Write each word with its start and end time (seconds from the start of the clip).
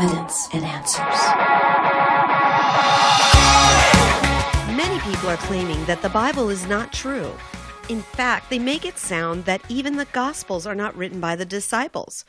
evidence 0.00 0.48
and 0.52 0.64
answers. 0.64 1.20
Many 4.76 5.00
people 5.00 5.28
are 5.28 5.36
claiming 5.38 5.84
that 5.86 6.02
the 6.02 6.08
Bible 6.08 6.50
is 6.50 6.68
not 6.68 6.92
true. 6.92 7.32
In 7.88 8.02
fact, 8.02 8.48
they 8.48 8.60
make 8.60 8.84
it 8.84 8.96
sound 8.96 9.44
that 9.46 9.62
even 9.68 9.96
the 9.96 10.04
Gospels 10.04 10.66
are 10.66 10.74
not 10.76 10.96
written 10.96 11.18
by 11.18 11.34
the 11.34 11.44
disciples. 11.44 12.24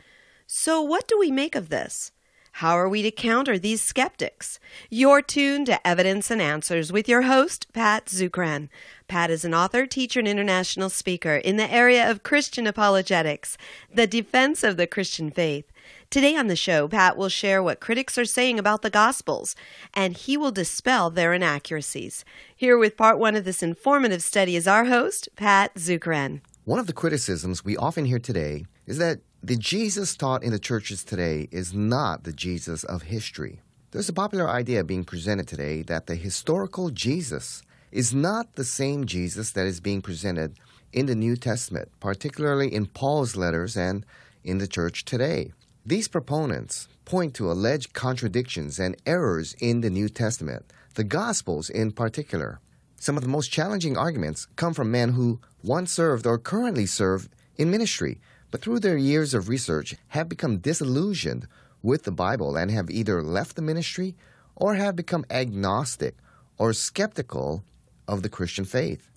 So, 0.47 0.81
what 0.81 1.07
do 1.07 1.19
we 1.19 1.29
make 1.29 1.55
of 1.55 1.69
this? 1.69 2.11
How 2.53 2.73
are 2.73 2.89
we 2.89 3.03
to 3.03 3.11
counter 3.11 3.59
these 3.59 3.83
skeptics? 3.83 4.59
You're 4.89 5.21
tuned 5.21 5.67
to 5.67 5.87
Evidence 5.87 6.31
and 6.31 6.41
Answers 6.41 6.91
with 6.91 7.07
your 7.07 7.21
host, 7.21 7.71
Pat 7.71 8.07
Zukeran. 8.07 8.69
Pat 9.07 9.29
is 9.29 9.45
an 9.45 9.53
author, 9.53 9.85
teacher, 9.85 10.19
and 10.19 10.27
international 10.27 10.89
speaker 10.89 11.35
in 11.35 11.57
the 11.57 11.71
area 11.71 12.09
of 12.09 12.23
Christian 12.23 12.65
apologetics, 12.65 13.57
the 13.93 14.07
defense 14.07 14.63
of 14.63 14.75
the 14.75 14.87
Christian 14.87 15.29
faith. 15.29 15.71
Today 16.11 16.35
on 16.35 16.47
the 16.47 16.55
show, 16.55 16.87
Pat 16.87 17.17
will 17.17 17.29
share 17.29 17.61
what 17.61 17.79
critics 17.79 18.17
are 18.17 18.25
saying 18.25 18.57
about 18.57 18.81
the 18.81 18.89
Gospels, 18.89 19.55
and 19.93 20.17
he 20.17 20.37
will 20.37 20.49
dispel 20.49 21.11
their 21.11 21.35
inaccuracies. 21.35 22.25
Here 22.55 22.79
with 22.79 22.97
part 22.97 23.19
one 23.19 23.35
of 23.35 23.45
this 23.45 23.61
informative 23.61 24.23
study 24.23 24.55
is 24.55 24.67
our 24.67 24.85
host, 24.85 25.29
Pat 25.35 25.75
Zukeran. 25.75 26.41
One 26.65 26.79
of 26.79 26.87
the 26.87 26.93
criticisms 26.93 27.63
we 27.63 27.77
often 27.77 28.05
hear 28.05 28.17
today 28.17 28.65
is 28.87 28.97
that 28.97 29.19
the 29.43 29.55
Jesus 29.55 30.15
taught 30.15 30.41
in 30.41 30.51
the 30.51 30.57
churches 30.57 31.03
today 31.03 31.47
is 31.51 31.75
not 31.75 32.23
the 32.23 32.33
Jesus 32.33 32.83
of 32.83 33.03
history. 33.03 33.61
There's 33.91 34.09
a 34.09 34.13
popular 34.13 34.49
idea 34.49 34.83
being 34.83 35.03
presented 35.03 35.47
today 35.47 35.83
that 35.83 36.07
the 36.07 36.15
historical 36.15 36.89
Jesus 36.89 37.61
is 37.91 38.15
not 38.15 38.55
the 38.55 38.65
same 38.65 39.05
Jesus 39.05 39.51
that 39.51 39.67
is 39.67 39.79
being 39.79 40.01
presented 40.01 40.57
in 40.91 41.05
the 41.05 41.13
New 41.13 41.35
Testament, 41.35 41.89
particularly 41.99 42.73
in 42.73 42.87
Paul's 42.87 43.35
letters 43.35 43.77
and 43.77 44.07
in 44.43 44.57
the 44.57 44.67
church 44.67 45.05
today. 45.05 45.51
These 45.89 46.07
proponents 46.07 46.87
point 47.03 47.33
to 47.33 47.51
alleged 47.51 47.93
contradictions 47.93 48.77
and 48.77 48.95
errors 49.07 49.55
in 49.59 49.81
the 49.81 49.89
New 49.89 50.07
Testament, 50.07 50.71
the 50.93 51.03
Gospels 51.03 51.67
in 51.67 51.93
particular. 51.93 52.59
Some 52.97 53.17
of 53.17 53.23
the 53.23 53.29
most 53.29 53.49
challenging 53.49 53.97
arguments 53.97 54.45
come 54.55 54.75
from 54.75 54.91
men 54.91 55.13
who 55.13 55.39
once 55.63 55.91
served 55.91 56.27
or 56.27 56.37
currently 56.37 56.85
serve 56.85 57.27
in 57.57 57.71
ministry, 57.71 58.21
but 58.51 58.61
through 58.61 58.81
their 58.81 58.97
years 58.97 59.33
of 59.33 59.49
research 59.49 59.95
have 60.09 60.29
become 60.29 60.59
disillusioned 60.59 61.47
with 61.81 62.03
the 62.03 62.11
Bible 62.11 62.55
and 62.55 62.69
have 62.69 62.91
either 62.91 63.23
left 63.23 63.55
the 63.55 63.63
ministry 63.63 64.15
or 64.55 64.75
have 64.75 64.95
become 64.95 65.25
agnostic 65.31 66.15
or 66.59 66.71
skeptical 66.71 67.63
of 68.07 68.21
the 68.21 68.29
Christian 68.29 68.63
faith. 68.63 69.09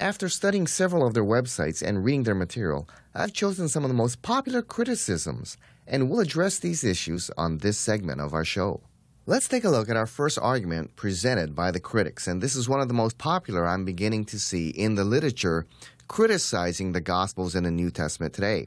After 0.00 0.30
studying 0.30 0.66
several 0.66 1.06
of 1.06 1.12
their 1.12 1.24
websites 1.24 1.86
and 1.86 2.02
reading 2.02 2.22
their 2.22 2.34
material, 2.34 2.88
I've 3.14 3.34
chosen 3.34 3.68
some 3.68 3.84
of 3.84 3.90
the 3.90 3.94
most 3.94 4.22
popular 4.22 4.62
criticisms 4.62 5.58
and 5.86 6.10
we'll 6.10 6.20
address 6.20 6.58
these 6.58 6.84
issues 6.84 7.30
on 7.36 7.58
this 7.58 7.78
segment 7.78 8.20
of 8.20 8.34
our 8.34 8.44
show. 8.44 8.80
Let's 9.26 9.48
take 9.48 9.64
a 9.64 9.70
look 9.70 9.88
at 9.88 9.96
our 9.96 10.06
first 10.06 10.38
argument 10.40 10.94
presented 10.94 11.54
by 11.54 11.70
the 11.70 11.80
critics, 11.80 12.26
and 12.28 12.40
this 12.40 12.54
is 12.54 12.68
one 12.68 12.80
of 12.80 12.88
the 12.88 12.94
most 12.94 13.18
popular 13.18 13.66
I'm 13.66 13.84
beginning 13.84 14.24
to 14.26 14.38
see 14.38 14.68
in 14.68 14.94
the 14.94 15.04
literature 15.04 15.66
criticizing 16.06 16.92
the 16.92 17.00
Gospels 17.00 17.56
in 17.56 17.64
the 17.64 17.70
New 17.70 17.90
Testament 17.90 18.34
today. 18.34 18.66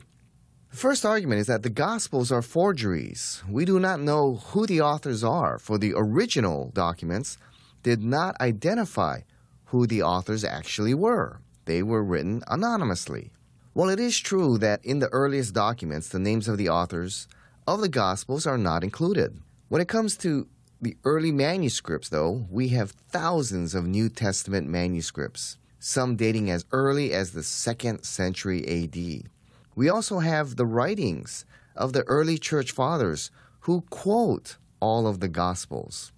The 0.71 0.77
first 0.77 1.05
argument 1.05 1.39
is 1.39 1.47
that 1.47 1.63
the 1.63 1.69
Gospels 1.69 2.31
are 2.31 2.41
forgeries. 2.41 3.41
We 3.49 3.65
do 3.65 3.79
not 3.79 4.01
know 4.01 4.35
who 4.47 4.67
the 4.67 4.81
authors 4.81 5.23
are, 5.23 5.57
for 5.57 5.77
the 5.77 5.93
original 5.95 6.71
documents 6.73 7.37
did 7.81 8.03
not 8.03 8.39
identify 8.41 9.21
who 9.65 9.87
the 9.87 10.03
authors 10.03 10.43
actually 10.43 10.93
were. 10.93 11.39
They 11.65 11.81
were 11.81 12.03
written 12.03 12.43
anonymously. 12.47 13.31
While 13.79 13.91
it 13.91 13.99
is 14.01 14.19
true 14.19 14.57
that 14.57 14.83
in 14.83 14.99
the 14.99 15.07
earliest 15.07 15.53
documents 15.53 16.09
the 16.09 16.19
names 16.19 16.49
of 16.49 16.57
the 16.57 16.67
authors 16.67 17.29
of 17.65 17.79
the 17.79 17.87
Gospels 17.87 18.45
are 18.45 18.57
not 18.57 18.83
included, 18.83 19.39
when 19.69 19.81
it 19.81 19.87
comes 19.87 20.17
to 20.17 20.49
the 20.81 20.97
early 21.05 21.31
manuscripts, 21.31 22.09
though, 22.09 22.45
we 22.49 22.67
have 22.75 22.91
thousands 22.91 23.73
of 23.73 23.87
New 23.87 24.09
Testament 24.09 24.67
manuscripts 24.67 25.57
some 25.79 26.17
dating 26.17 26.49
as 26.49 26.65
early 26.73 27.13
as 27.13 27.31
the 27.31 27.41
second 27.41 28.03
century 28.03 28.67
AD. 28.67 29.29
We 29.75 29.87
also 29.87 30.19
have 30.19 30.57
the 30.57 30.65
writings 30.65 31.45
of 31.73 31.93
the 31.93 32.03
early 32.03 32.37
church 32.37 32.73
fathers 32.73 33.31
who 33.61 33.85
quote 33.89 34.57
all 34.81 35.07
of 35.07 35.21
the 35.21 35.29
Gospels. 35.29 36.11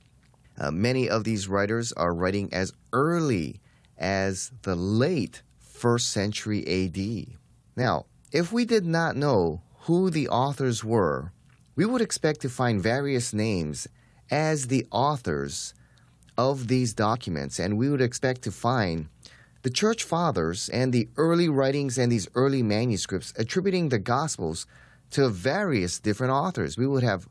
Uh, 0.58 0.72
many 0.72 1.08
of 1.08 1.26
these 1.26 1.48
writers 1.48 1.94
are 1.94 2.12
writing 2.12 2.52
as 2.52 2.74
early 2.92 3.62
as 4.00 4.52
the 4.64 4.76
late 4.76 5.44
first 5.60 6.10
century 6.10 6.66
AD. 6.68 7.38
Now, 7.76 8.06
if 8.32 8.52
we 8.52 8.66
did 8.66 8.86
not 8.86 9.16
know 9.16 9.62
who 9.82 10.10
the 10.10 10.28
authors 10.28 10.84
were, 10.84 11.32
we 11.76 11.86
would 11.86 12.02
expect 12.02 12.42
to 12.42 12.50
find 12.50 12.82
various 12.82 13.34
names 13.34 13.88
as 14.30 14.68
the 14.68 14.88
authors 14.92 15.74
of 16.38 16.68
these 16.68 16.94
documents, 16.94 17.60
and 17.60 17.78
we 17.78 17.90
would 17.90 18.02
expect 18.02 18.42
to 18.44 18.52
find 18.52 19.08
the 19.64 19.70
church 19.70 20.04
fathers 20.04 20.70
and 20.70 20.92
the 20.92 21.10
early 21.18 21.48
writings 21.48 21.98
and 21.98 22.12
these 22.12 22.28
early 22.36 22.64
manuscripts 22.64 23.34
attributing 23.38 23.90
the 23.90 24.00
Gospels 24.00 24.66
to 25.12 25.30
various 25.30 26.00
different 26.00 26.34
authors. 26.34 26.78
We 26.78 26.88
would 26.88 27.04
have 27.04 27.28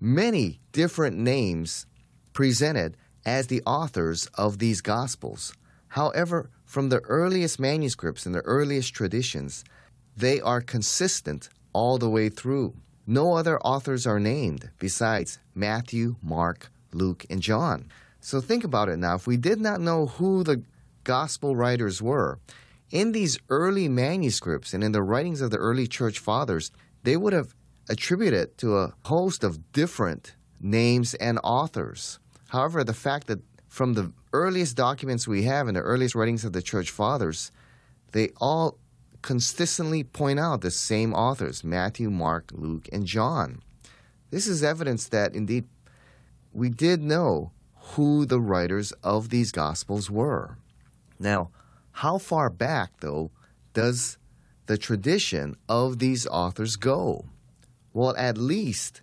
many 0.00 0.60
different 0.72 1.16
names 1.16 1.86
presented 2.32 2.96
as 3.24 3.46
the 3.46 3.62
authors 3.66 4.26
of 4.34 4.58
these 4.58 4.80
Gospels. 4.80 5.54
However, 5.88 6.50
from 6.64 6.88
the 6.88 7.00
earliest 7.00 7.58
manuscripts 7.58 8.26
and 8.26 8.34
the 8.34 8.40
earliest 8.40 8.94
traditions, 8.94 9.64
they 10.16 10.40
are 10.40 10.60
consistent 10.60 11.48
all 11.72 11.98
the 11.98 12.10
way 12.10 12.28
through. 12.28 12.74
No 13.06 13.34
other 13.34 13.60
authors 13.60 14.06
are 14.06 14.20
named 14.20 14.70
besides 14.78 15.38
Matthew, 15.54 16.16
Mark, 16.22 16.70
Luke, 16.92 17.26
and 17.28 17.40
John. 17.40 17.90
So 18.20 18.40
think 18.40 18.64
about 18.64 18.88
it 18.88 18.96
now. 18.96 19.16
If 19.16 19.26
we 19.26 19.36
did 19.36 19.60
not 19.60 19.80
know 19.80 20.06
who 20.06 20.42
the 20.42 20.62
gospel 21.04 21.54
writers 21.54 22.02
were. 22.02 22.38
In 22.90 23.12
these 23.12 23.38
early 23.48 23.88
manuscripts 23.88 24.74
and 24.74 24.82
in 24.82 24.92
the 24.92 25.02
writings 25.02 25.40
of 25.40 25.50
the 25.50 25.58
early 25.58 25.86
church 25.86 26.18
fathers, 26.18 26.70
they 27.02 27.16
would 27.16 27.32
have 27.32 27.54
attributed 27.88 28.56
to 28.58 28.78
a 28.78 28.94
host 29.04 29.44
of 29.44 29.72
different 29.72 30.34
names 30.60 31.14
and 31.14 31.38
authors. 31.44 32.18
However, 32.48 32.82
the 32.82 32.94
fact 32.94 33.26
that 33.26 33.40
from 33.68 33.94
the 33.94 34.12
earliest 34.32 34.76
documents 34.76 35.28
we 35.28 35.42
have 35.44 35.68
and 35.68 35.76
the 35.76 35.82
earliest 35.82 36.14
writings 36.14 36.44
of 36.44 36.52
the 36.52 36.62
church 36.62 36.90
fathers, 36.90 37.52
they 38.12 38.30
all 38.40 38.78
consistently 39.24 40.04
point 40.04 40.38
out 40.38 40.60
the 40.60 40.70
same 40.70 41.14
authors 41.14 41.64
Matthew, 41.64 42.10
Mark, 42.10 42.52
Luke, 42.52 42.88
and 42.92 43.06
John. 43.06 43.62
This 44.30 44.46
is 44.46 44.62
evidence 44.62 45.08
that 45.08 45.34
indeed 45.34 45.64
we 46.52 46.68
did 46.68 47.02
know 47.02 47.50
who 47.94 48.26
the 48.26 48.40
writers 48.40 48.92
of 49.02 49.30
these 49.30 49.50
Gospels 49.50 50.10
were. 50.10 50.58
Now, 51.18 51.50
how 51.90 52.18
far 52.18 52.50
back, 52.50 53.00
though, 53.00 53.30
does 53.72 54.18
the 54.66 54.76
tradition 54.76 55.56
of 55.68 56.00
these 56.00 56.26
authors 56.26 56.76
go? 56.76 57.24
Well, 57.94 58.14
at 58.18 58.36
least 58.36 59.00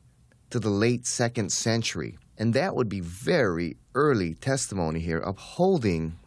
to 0.52 0.59
the 0.59 0.70
late 0.70 1.08
second 1.08 1.52
century. 1.52 2.20
And 2.38 2.53
that 2.53 2.76
would 2.76 2.90
be 2.90 3.00
very 3.00 3.78
early 3.96 4.36
testimony 4.36 5.00
here, 5.00 5.20
upholding 5.20 6.20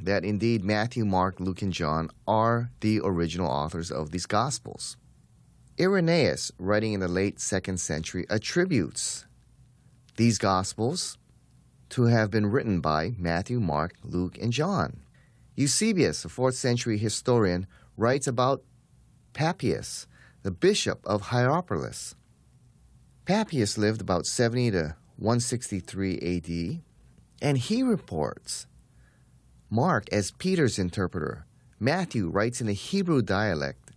that 0.00 0.24
indeed 0.24 0.64
Matthew, 0.64 1.04
Mark, 1.04 1.40
Luke, 1.40 1.62
and 1.62 1.72
John 1.72 2.10
are 2.26 2.70
the 2.80 3.00
original 3.02 3.48
authors 3.48 3.90
of 3.90 4.10
these 4.10 4.26
Gospels. 4.26 4.96
Irenaeus, 5.80 6.52
writing 6.58 6.92
in 6.92 7.00
the 7.00 7.08
late 7.08 7.40
second 7.40 7.78
century, 7.78 8.26
attributes 8.28 9.26
these 10.16 10.38
Gospels 10.38 11.18
to 11.90 12.04
have 12.04 12.30
been 12.30 12.46
written 12.46 12.80
by 12.80 13.14
Matthew, 13.16 13.60
Mark, 13.60 13.94
Luke, 14.02 14.36
and 14.38 14.52
John. 14.52 15.00
Eusebius, 15.54 16.24
a 16.24 16.28
4th 16.28 16.54
century 16.54 16.98
historian, 16.98 17.66
writes 17.96 18.26
about 18.26 18.62
Papias, 19.32 20.06
the 20.42 20.50
bishop 20.50 21.00
of 21.04 21.22
Hierapolis. 21.22 22.14
Papias 23.24 23.76
lived 23.76 24.00
about 24.00 24.26
70 24.26 24.70
to 24.72 24.96
163 25.16 26.18
AD, 26.18 26.82
and 27.42 27.58
he 27.58 27.82
reports 27.82 28.66
Mark 29.70 30.08
as 30.12 30.30
Peter's 30.30 30.78
interpreter. 30.78 31.44
Matthew 31.78 32.28
writes 32.28 32.60
in 32.60 32.66
the 32.66 32.72
Hebrew 32.72 33.22
dialect 33.22 33.90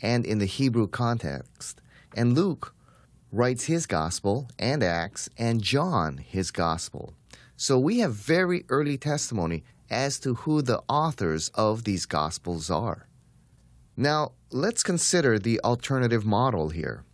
and 0.00 0.24
in 0.24 0.38
the 0.38 0.46
Hebrew 0.46 0.88
context, 0.88 1.80
and 2.16 2.34
Luke 2.34 2.74
writes 3.30 3.64
his 3.64 3.86
gospel 3.86 4.48
and 4.58 4.82
Acts, 4.82 5.28
and 5.36 5.62
John 5.62 6.18
his 6.18 6.50
gospel. 6.50 7.14
So 7.56 7.78
we 7.78 7.98
have 7.98 8.14
very 8.14 8.64
early 8.68 8.96
testimony 8.96 9.64
as 9.90 10.18
to 10.20 10.34
who 10.34 10.62
the 10.62 10.82
authors 10.88 11.50
of 11.54 11.84
these 11.84 12.06
Gospels 12.06 12.70
are. 12.70 13.06
Now, 13.96 14.32
let's 14.50 14.82
consider 14.82 15.38
the 15.38 15.60
alternative 15.64 16.24
model 16.24 16.68
here. 16.68 17.04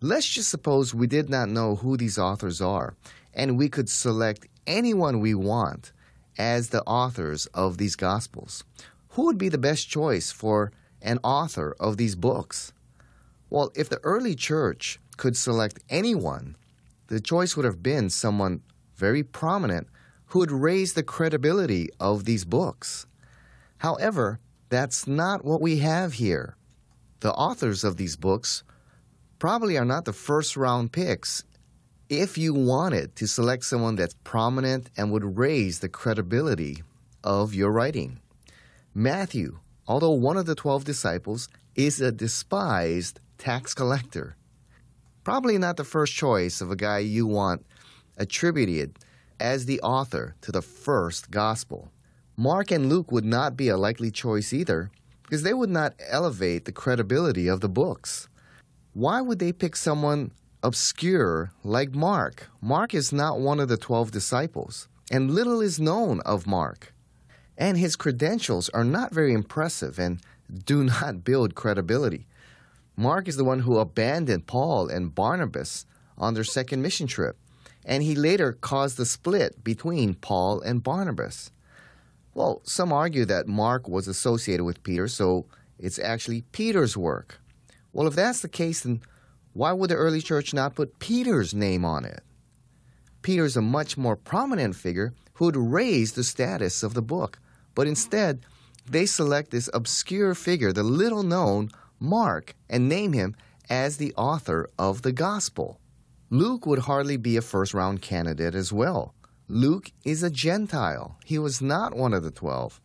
Let's 0.00 0.28
just 0.28 0.50
suppose 0.50 0.94
we 0.94 1.06
did 1.06 1.30
not 1.30 1.48
know 1.48 1.76
who 1.76 1.96
these 1.96 2.18
authors 2.18 2.60
are, 2.60 2.94
and 3.32 3.56
we 3.56 3.68
could 3.68 3.88
select 3.88 4.46
anyone 4.66 5.20
we 5.20 5.34
want 5.34 5.92
as 6.38 6.68
the 6.68 6.82
authors 6.82 7.46
of 7.46 7.78
these 7.78 7.96
Gospels. 7.96 8.64
Who 9.10 9.26
would 9.26 9.38
be 9.38 9.48
the 9.48 9.58
best 9.58 9.88
choice 9.88 10.30
for 10.30 10.72
an 11.00 11.18
author 11.22 11.74
of 11.78 11.96
these 11.96 12.16
books? 12.16 12.72
Well, 13.50 13.70
if 13.74 13.88
the 13.88 14.00
early 14.02 14.34
church 14.34 14.98
could 15.16 15.36
select 15.36 15.78
anyone 15.88 16.56
the 17.08 17.20
choice 17.20 17.56
would 17.56 17.64
have 17.64 17.82
been 17.82 18.08
someone 18.10 18.62
very 18.96 19.22
prominent 19.22 19.88
who 20.26 20.38
would 20.38 20.50
raise 20.50 20.94
the 20.94 21.02
credibility 21.02 21.88
of 22.00 22.24
these 22.24 22.44
books. 22.44 23.06
However, 23.78 24.38
that's 24.68 25.06
not 25.06 25.44
what 25.44 25.60
we 25.60 25.78
have 25.78 26.14
here. 26.14 26.56
The 27.20 27.32
authors 27.32 27.84
of 27.84 27.96
these 27.96 28.16
books 28.16 28.64
probably 29.38 29.76
are 29.76 29.84
not 29.84 30.04
the 30.06 30.12
first 30.12 30.56
round 30.56 30.92
picks 30.92 31.44
if 32.20 32.38
you 32.38 32.54
wanted 32.54 33.16
to 33.16 33.26
select 33.26 33.64
someone 33.64 33.96
that's 33.96 34.14
prominent 34.24 34.90
and 34.96 35.10
would 35.10 35.38
raise 35.38 35.80
the 35.80 35.88
credibility 35.88 36.82
of 37.22 37.54
your 37.54 37.70
writing. 37.70 38.20
Matthew, 38.94 39.58
although 39.86 40.10
one 40.10 40.36
of 40.36 40.46
the 40.46 40.54
12 40.54 40.84
disciples, 40.84 41.48
is 41.74 42.00
a 42.00 42.12
despised 42.12 43.20
tax 43.38 43.74
collector. 43.74 44.36
Probably 45.24 45.58
not 45.58 45.76
the 45.76 45.84
first 45.84 46.14
choice 46.14 46.60
of 46.60 46.70
a 46.70 46.76
guy 46.76 46.98
you 46.98 47.26
want 47.26 47.64
attributed 48.16 48.98
as 49.40 49.66
the 49.66 49.80
author 49.80 50.36
to 50.42 50.52
the 50.52 50.62
first 50.62 51.30
gospel. 51.30 51.90
Mark 52.36 52.70
and 52.70 52.88
Luke 52.88 53.10
would 53.10 53.24
not 53.24 53.56
be 53.56 53.68
a 53.68 53.76
likely 53.76 54.10
choice 54.10 54.52
either, 54.52 54.90
because 55.22 55.42
they 55.42 55.54
would 55.54 55.70
not 55.70 55.94
elevate 56.08 56.64
the 56.64 56.72
credibility 56.72 57.48
of 57.48 57.60
the 57.60 57.68
books. 57.68 58.28
Why 58.92 59.20
would 59.20 59.38
they 59.38 59.52
pick 59.52 59.74
someone 59.74 60.30
obscure 60.64 61.52
like 61.62 61.94
Mark? 61.94 62.48
Mark 62.60 62.94
is 62.94 63.12
not 63.12 63.38
one 63.38 63.60
of 63.60 63.68
the 63.68 63.76
12 63.76 64.10
disciples, 64.10 64.88
and 65.10 65.30
little 65.30 65.60
is 65.60 65.78
known 65.78 66.20
of 66.22 66.46
Mark. 66.46 66.94
And 67.56 67.76
his 67.76 67.94
credentials 67.94 68.70
are 68.70 68.82
not 68.82 69.12
very 69.12 69.34
impressive 69.34 69.98
and 69.98 70.20
do 70.64 70.82
not 70.82 71.22
build 71.22 71.54
credibility. 71.54 72.26
Mark 72.96 73.28
is 73.28 73.36
the 73.36 73.44
one 73.44 73.60
who 73.60 73.76
abandoned 73.76 74.46
Paul 74.46 74.88
and 74.88 75.14
Barnabas 75.14 75.84
on 76.16 76.32
their 76.32 76.44
second 76.44 76.80
mission 76.80 77.06
trip, 77.06 77.36
and 77.84 78.02
he 78.02 78.14
later 78.14 78.52
caused 78.52 78.96
the 78.96 79.04
split 79.04 79.62
between 79.62 80.14
Paul 80.14 80.62
and 80.62 80.82
Barnabas. 80.82 81.50
Well, 82.32 82.62
some 82.64 82.92
argue 82.92 83.26
that 83.26 83.46
Mark 83.46 83.86
was 83.86 84.08
associated 84.08 84.64
with 84.64 84.82
Peter, 84.82 85.08
so 85.08 85.44
it's 85.78 85.98
actually 85.98 86.42
Peter's 86.52 86.96
work. 86.96 87.38
Well, 87.92 88.06
if 88.08 88.14
that's 88.14 88.40
the 88.40 88.48
case, 88.48 88.80
then 88.80 89.02
why 89.54 89.72
would 89.72 89.88
the 89.88 89.94
early 89.94 90.20
church 90.20 90.52
not 90.52 90.74
put 90.74 90.98
Peter's 90.98 91.54
name 91.54 91.84
on 91.84 92.04
it? 92.04 92.20
Peter's 93.22 93.56
a 93.56 93.62
much 93.62 93.96
more 93.96 94.16
prominent 94.16 94.76
figure 94.76 95.14
who 95.34 95.46
would 95.46 95.56
raise 95.56 96.12
the 96.12 96.24
status 96.24 96.82
of 96.82 96.92
the 96.92 97.02
book, 97.02 97.38
but 97.74 97.86
instead, 97.86 98.40
they 98.86 99.06
select 99.06 99.50
this 99.50 99.70
obscure 99.72 100.34
figure, 100.34 100.72
the 100.72 100.82
little 100.82 101.22
known 101.22 101.70
Mark, 101.98 102.54
and 102.68 102.88
name 102.88 103.12
him 103.14 103.34
as 103.70 103.96
the 103.96 104.12
author 104.14 104.68
of 104.78 105.02
the 105.02 105.12
gospel. 105.12 105.80
Luke 106.28 106.66
would 106.66 106.80
hardly 106.80 107.16
be 107.16 107.36
a 107.36 107.42
first 107.42 107.72
round 107.72 108.02
candidate 108.02 108.54
as 108.54 108.72
well. 108.72 109.14
Luke 109.48 109.92
is 110.04 110.22
a 110.22 110.30
Gentile. 110.30 111.16
He 111.24 111.38
was 111.38 111.62
not 111.62 111.96
one 111.96 112.12
of 112.12 112.22
the 112.22 112.30
twelve. 112.30 112.80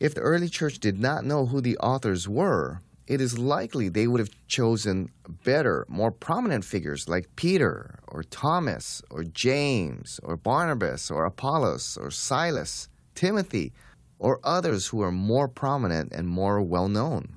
If 0.00 0.14
the 0.14 0.20
early 0.20 0.48
church 0.48 0.78
did 0.78 1.00
not 1.00 1.24
know 1.24 1.46
who 1.46 1.60
the 1.60 1.76
authors 1.78 2.28
were, 2.28 2.80
it 3.06 3.20
is 3.20 3.38
likely 3.38 3.88
they 3.88 4.06
would 4.06 4.20
have 4.20 4.30
chosen 4.48 5.10
better, 5.44 5.84
more 5.88 6.10
prominent 6.10 6.64
figures 6.64 7.08
like 7.08 7.36
Peter 7.36 7.98
or 8.08 8.22
Thomas 8.22 9.02
or 9.10 9.24
James 9.24 10.20
or 10.22 10.36
Barnabas 10.36 11.10
or 11.10 11.24
Apollos 11.24 11.98
or 12.00 12.10
Silas, 12.10 12.88
Timothy, 13.14 13.72
or 14.18 14.40
others 14.42 14.86
who 14.86 15.02
are 15.02 15.12
more 15.12 15.48
prominent 15.48 16.12
and 16.12 16.28
more 16.28 16.62
well 16.62 16.88
known. 16.88 17.36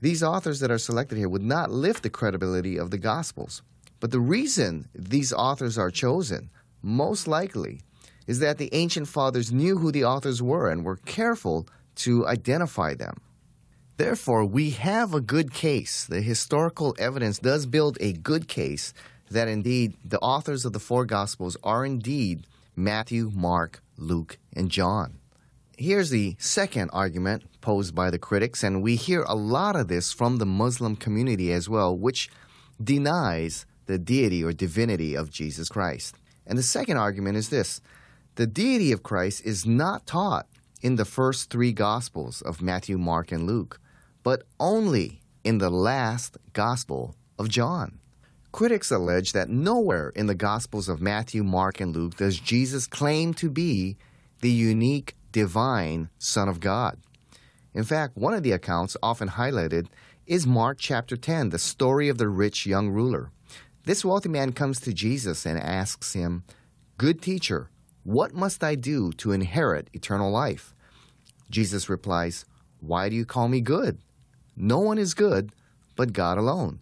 These 0.00 0.22
authors 0.22 0.60
that 0.60 0.70
are 0.70 0.78
selected 0.78 1.18
here 1.18 1.28
would 1.28 1.42
not 1.42 1.72
lift 1.72 2.04
the 2.04 2.10
credibility 2.10 2.76
of 2.76 2.92
the 2.92 2.98
Gospels. 2.98 3.62
But 3.98 4.12
the 4.12 4.20
reason 4.20 4.88
these 4.94 5.32
authors 5.32 5.76
are 5.76 5.90
chosen, 5.90 6.50
most 6.82 7.26
likely, 7.26 7.80
is 8.28 8.38
that 8.38 8.58
the 8.58 8.68
ancient 8.72 9.08
fathers 9.08 9.50
knew 9.50 9.78
who 9.78 9.90
the 9.90 10.04
authors 10.04 10.40
were 10.40 10.70
and 10.70 10.84
were 10.84 10.98
careful 10.98 11.66
to 11.96 12.24
identify 12.28 12.94
them. 12.94 13.16
Therefore, 13.98 14.44
we 14.44 14.70
have 14.70 15.12
a 15.12 15.20
good 15.20 15.52
case. 15.52 16.04
The 16.04 16.20
historical 16.20 16.94
evidence 17.00 17.40
does 17.40 17.66
build 17.66 17.98
a 18.00 18.12
good 18.12 18.46
case 18.46 18.94
that 19.28 19.48
indeed 19.48 19.96
the 20.04 20.20
authors 20.20 20.64
of 20.64 20.72
the 20.72 20.78
four 20.78 21.04
Gospels 21.04 21.56
are 21.64 21.84
indeed 21.84 22.46
Matthew, 22.76 23.32
Mark, 23.34 23.82
Luke, 23.96 24.38
and 24.54 24.70
John. 24.70 25.18
Here's 25.76 26.10
the 26.10 26.36
second 26.38 26.90
argument 26.92 27.42
posed 27.60 27.92
by 27.92 28.10
the 28.10 28.20
critics, 28.20 28.62
and 28.62 28.84
we 28.84 28.94
hear 28.94 29.24
a 29.24 29.34
lot 29.34 29.74
of 29.74 29.88
this 29.88 30.12
from 30.12 30.36
the 30.36 30.46
Muslim 30.46 30.94
community 30.94 31.52
as 31.52 31.68
well, 31.68 31.96
which 31.96 32.30
denies 32.82 33.66
the 33.86 33.98
deity 33.98 34.44
or 34.44 34.52
divinity 34.52 35.16
of 35.16 35.28
Jesus 35.28 35.68
Christ. 35.68 36.14
And 36.46 36.56
the 36.56 36.62
second 36.62 36.98
argument 36.98 37.36
is 37.36 37.48
this 37.48 37.80
the 38.36 38.46
deity 38.46 38.92
of 38.92 39.02
Christ 39.02 39.44
is 39.44 39.66
not 39.66 40.06
taught 40.06 40.46
in 40.82 40.94
the 40.94 41.04
first 41.04 41.50
three 41.50 41.72
Gospels 41.72 42.42
of 42.42 42.62
Matthew, 42.62 42.96
Mark, 42.96 43.32
and 43.32 43.44
Luke, 43.44 43.80
but 44.22 44.44
only 44.58 45.20
in 45.44 45.58
the 45.58 45.70
last 45.70 46.36
Gospel 46.52 47.14
of 47.38 47.48
John. 47.48 47.98
Critics 48.52 48.90
allege 48.90 49.32
that 49.32 49.50
nowhere 49.50 50.10
in 50.16 50.26
the 50.26 50.34
Gospels 50.34 50.88
of 50.88 51.00
Matthew, 51.00 51.44
Mark, 51.44 51.80
and 51.80 51.94
Luke 51.94 52.16
does 52.16 52.40
Jesus 52.40 52.86
claim 52.86 53.34
to 53.34 53.50
be 53.50 53.96
the 54.40 54.50
unique 54.50 55.14
divine 55.32 56.08
Son 56.18 56.48
of 56.48 56.60
God. 56.60 56.98
In 57.74 57.84
fact, 57.84 58.16
one 58.16 58.34
of 58.34 58.42
the 58.42 58.52
accounts 58.52 58.96
often 59.02 59.28
highlighted 59.28 59.86
is 60.26 60.46
Mark 60.46 60.78
chapter 60.78 61.16
10, 61.16 61.50
the 61.50 61.58
story 61.58 62.08
of 62.08 62.18
the 62.18 62.28
rich 62.28 62.66
young 62.66 62.88
ruler. 62.88 63.30
This 63.84 64.04
wealthy 64.04 64.28
man 64.28 64.52
comes 64.52 64.80
to 64.80 64.92
Jesus 64.92 65.46
and 65.46 65.58
asks 65.58 66.12
him, 66.12 66.44
Good 66.96 67.22
teacher, 67.22 67.70
what 68.02 68.34
must 68.34 68.64
I 68.64 68.74
do 68.74 69.12
to 69.12 69.32
inherit 69.32 69.88
eternal 69.92 70.30
life? 70.30 70.74
Jesus 71.50 71.88
replies, 71.88 72.44
Why 72.80 73.08
do 73.08 73.16
you 73.16 73.24
call 73.24 73.48
me 73.48 73.60
good? 73.60 73.98
No 74.58 74.78
one 74.78 74.98
is 74.98 75.14
good 75.14 75.52
but 75.96 76.12
God 76.12 76.36
alone. 76.36 76.80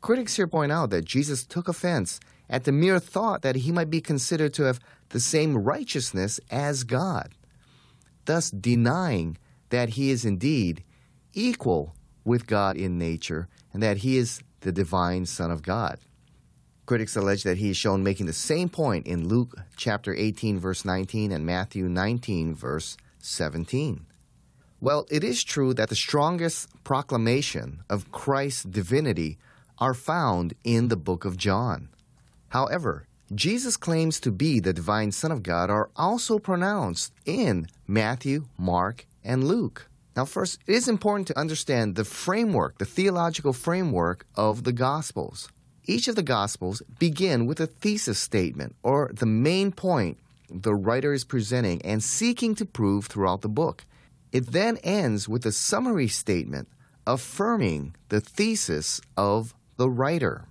Critics 0.00 0.36
here 0.36 0.46
point 0.46 0.70
out 0.70 0.90
that 0.90 1.04
Jesus 1.04 1.44
took 1.44 1.68
offense 1.68 2.20
at 2.48 2.64
the 2.64 2.72
mere 2.72 2.98
thought 2.98 3.42
that 3.42 3.56
he 3.56 3.72
might 3.72 3.90
be 3.90 4.00
considered 4.00 4.54
to 4.54 4.62
have 4.64 4.78
the 5.08 5.20
same 5.20 5.58
righteousness 5.58 6.38
as 6.50 6.84
God 6.84 7.34
thus 8.28 8.50
denying 8.50 9.38
that 9.70 9.90
he 9.90 10.10
is 10.10 10.24
indeed 10.24 10.84
equal 11.32 11.94
with 12.24 12.46
God 12.46 12.76
in 12.76 12.98
nature 12.98 13.48
and 13.72 13.82
that 13.82 13.98
he 13.98 14.18
is 14.18 14.42
the 14.60 14.70
divine 14.70 15.24
Son 15.24 15.50
of 15.50 15.62
God. 15.62 15.98
Critics 16.84 17.16
allege 17.16 17.42
that 17.42 17.56
he 17.56 17.70
is 17.70 17.76
shown 17.76 18.02
making 18.02 18.26
the 18.26 18.32
same 18.34 18.68
point 18.68 19.06
in 19.06 19.28
Luke 19.28 19.54
chapter 19.76 20.14
18 20.14 20.58
verse 20.58 20.84
19 20.84 21.32
and 21.32 21.44
Matthew 21.44 21.88
19 21.88 22.54
verse 22.54 22.98
17. 23.20 24.04
Well, 24.80 25.06
it 25.10 25.24
is 25.24 25.42
true 25.42 25.74
that 25.74 25.88
the 25.88 25.96
strongest 25.96 26.68
proclamation 26.84 27.82
of 27.90 28.12
Christ's 28.12 28.62
divinity 28.62 29.38
are 29.78 29.94
found 29.94 30.54
in 30.62 30.86
the 30.86 30.96
book 30.96 31.24
of 31.24 31.36
John. 31.36 31.88
However, 32.50 33.06
Jesus' 33.34 33.76
claims 33.76 34.20
to 34.20 34.30
be 34.30 34.60
the 34.60 34.72
divine 34.72 35.10
Son 35.10 35.32
of 35.32 35.42
God 35.42 35.68
are 35.68 35.90
also 35.96 36.38
pronounced 36.38 37.12
in 37.26 37.66
Matthew, 37.88 38.46
Mark, 38.56 39.06
and 39.24 39.44
Luke. 39.44 39.88
Now, 40.16 40.24
first, 40.24 40.60
it 40.66 40.74
is 40.74 40.88
important 40.88 41.26
to 41.28 41.38
understand 41.38 41.96
the 41.96 42.04
framework, 42.04 42.78
the 42.78 42.84
theological 42.84 43.52
framework 43.52 44.26
of 44.36 44.62
the 44.62 44.72
Gospels. 44.72 45.48
Each 45.86 46.06
of 46.06 46.14
the 46.16 46.22
Gospels 46.22 46.82
begin 46.98 47.46
with 47.46 47.60
a 47.60 47.66
thesis 47.66 48.18
statement, 48.18 48.76
or 48.82 49.10
the 49.12 49.26
main 49.26 49.72
point 49.72 50.18
the 50.50 50.74
writer 50.74 51.12
is 51.12 51.24
presenting 51.24 51.82
and 51.82 52.02
seeking 52.02 52.54
to 52.54 52.64
prove 52.64 53.06
throughout 53.06 53.42
the 53.42 53.48
book. 53.48 53.84
It 54.32 54.52
then 54.52 54.76
ends 54.78 55.28
with 55.28 55.46
a 55.46 55.52
summary 55.52 56.08
statement 56.08 56.68
affirming 57.06 57.96
the 58.08 58.20
thesis 58.20 59.00
of 59.16 59.54
the 59.76 59.88
writer. 59.88 60.46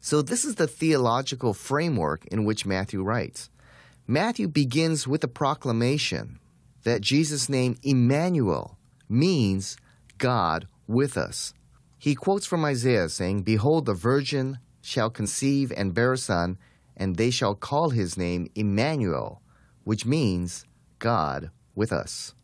So, 0.00 0.22
this 0.22 0.44
is 0.44 0.56
the 0.56 0.66
theological 0.66 1.54
framework 1.54 2.26
in 2.26 2.44
which 2.44 2.66
Matthew 2.66 3.02
writes. 3.02 3.50
Matthew 4.06 4.48
begins 4.48 5.06
with 5.06 5.24
a 5.24 5.28
proclamation 5.28 6.38
that 6.84 7.00
Jesus' 7.00 7.48
name 7.48 7.76
Emmanuel 7.82 8.78
means 9.08 9.76
God 10.18 10.68
with 10.86 11.16
us. 11.16 11.52
He 11.98 12.14
quotes 12.14 12.46
from 12.46 12.64
Isaiah 12.64 13.08
saying, 13.08 13.42
Behold, 13.42 13.86
the 13.86 13.94
virgin 13.94 14.58
shall 14.80 15.10
conceive 15.10 15.72
and 15.76 15.94
bear 15.94 16.12
a 16.12 16.18
son, 16.18 16.58
and 16.96 17.16
they 17.16 17.30
shall 17.30 17.54
call 17.54 17.90
his 17.90 18.16
name 18.16 18.48
Emmanuel, 18.54 19.42
which 19.84 20.06
means 20.06 20.64
God 20.98 21.50
with 21.74 21.92
us. 21.92 22.34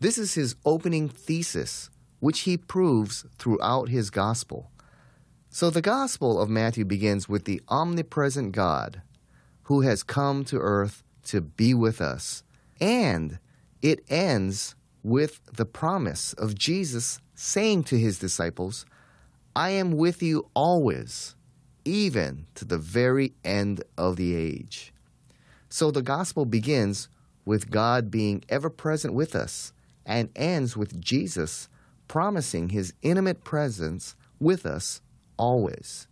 This 0.00 0.16
is 0.16 0.32
his 0.32 0.56
opening 0.64 1.10
thesis, 1.10 1.90
which 2.20 2.40
he 2.40 2.56
proves 2.56 3.26
throughout 3.36 3.90
his 3.90 4.08
gospel. 4.08 4.70
So 5.50 5.68
the 5.68 5.82
Gospel 5.82 6.40
of 6.40 6.48
Matthew 6.48 6.86
begins 6.86 7.28
with 7.28 7.44
the 7.44 7.60
omnipresent 7.68 8.52
God 8.52 9.02
who 9.64 9.82
has 9.82 10.02
come 10.02 10.44
to 10.46 10.58
earth 10.58 11.02
to 11.24 11.42
be 11.42 11.74
with 11.74 12.00
us. 12.00 12.42
And 12.80 13.38
it 13.82 14.02
ends 14.08 14.74
with 15.02 15.40
the 15.52 15.66
promise 15.66 16.32
of 16.32 16.54
Jesus 16.54 17.20
saying 17.34 17.84
to 17.84 17.98
his 17.98 18.18
disciples, 18.18 18.86
I 19.54 19.70
am 19.70 19.92
with 19.92 20.22
you 20.22 20.48
always, 20.54 21.34
even 21.84 22.46
to 22.54 22.64
the 22.64 22.78
very 22.78 23.34
end 23.44 23.82
of 23.98 24.16
the 24.16 24.34
age. 24.34 24.94
So 25.68 25.90
the 25.90 26.02
gospel 26.02 26.46
begins 26.46 27.08
with 27.44 27.70
God 27.70 28.10
being 28.10 28.44
ever 28.48 28.70
present 28.70 29.12
with 29.12 29.34
us 29.34 29.72
and 30.04 30.30
ends 30.36 30.76
with 30.76 31.00
Jesus 31.00 31.68
promising 32.08 32.70
his 32.70 32.92
intimate 33.02 33.44
presence 33.44 34.16
with 34.40 34.66
us 34.66 35.00
always. 35.36 36.08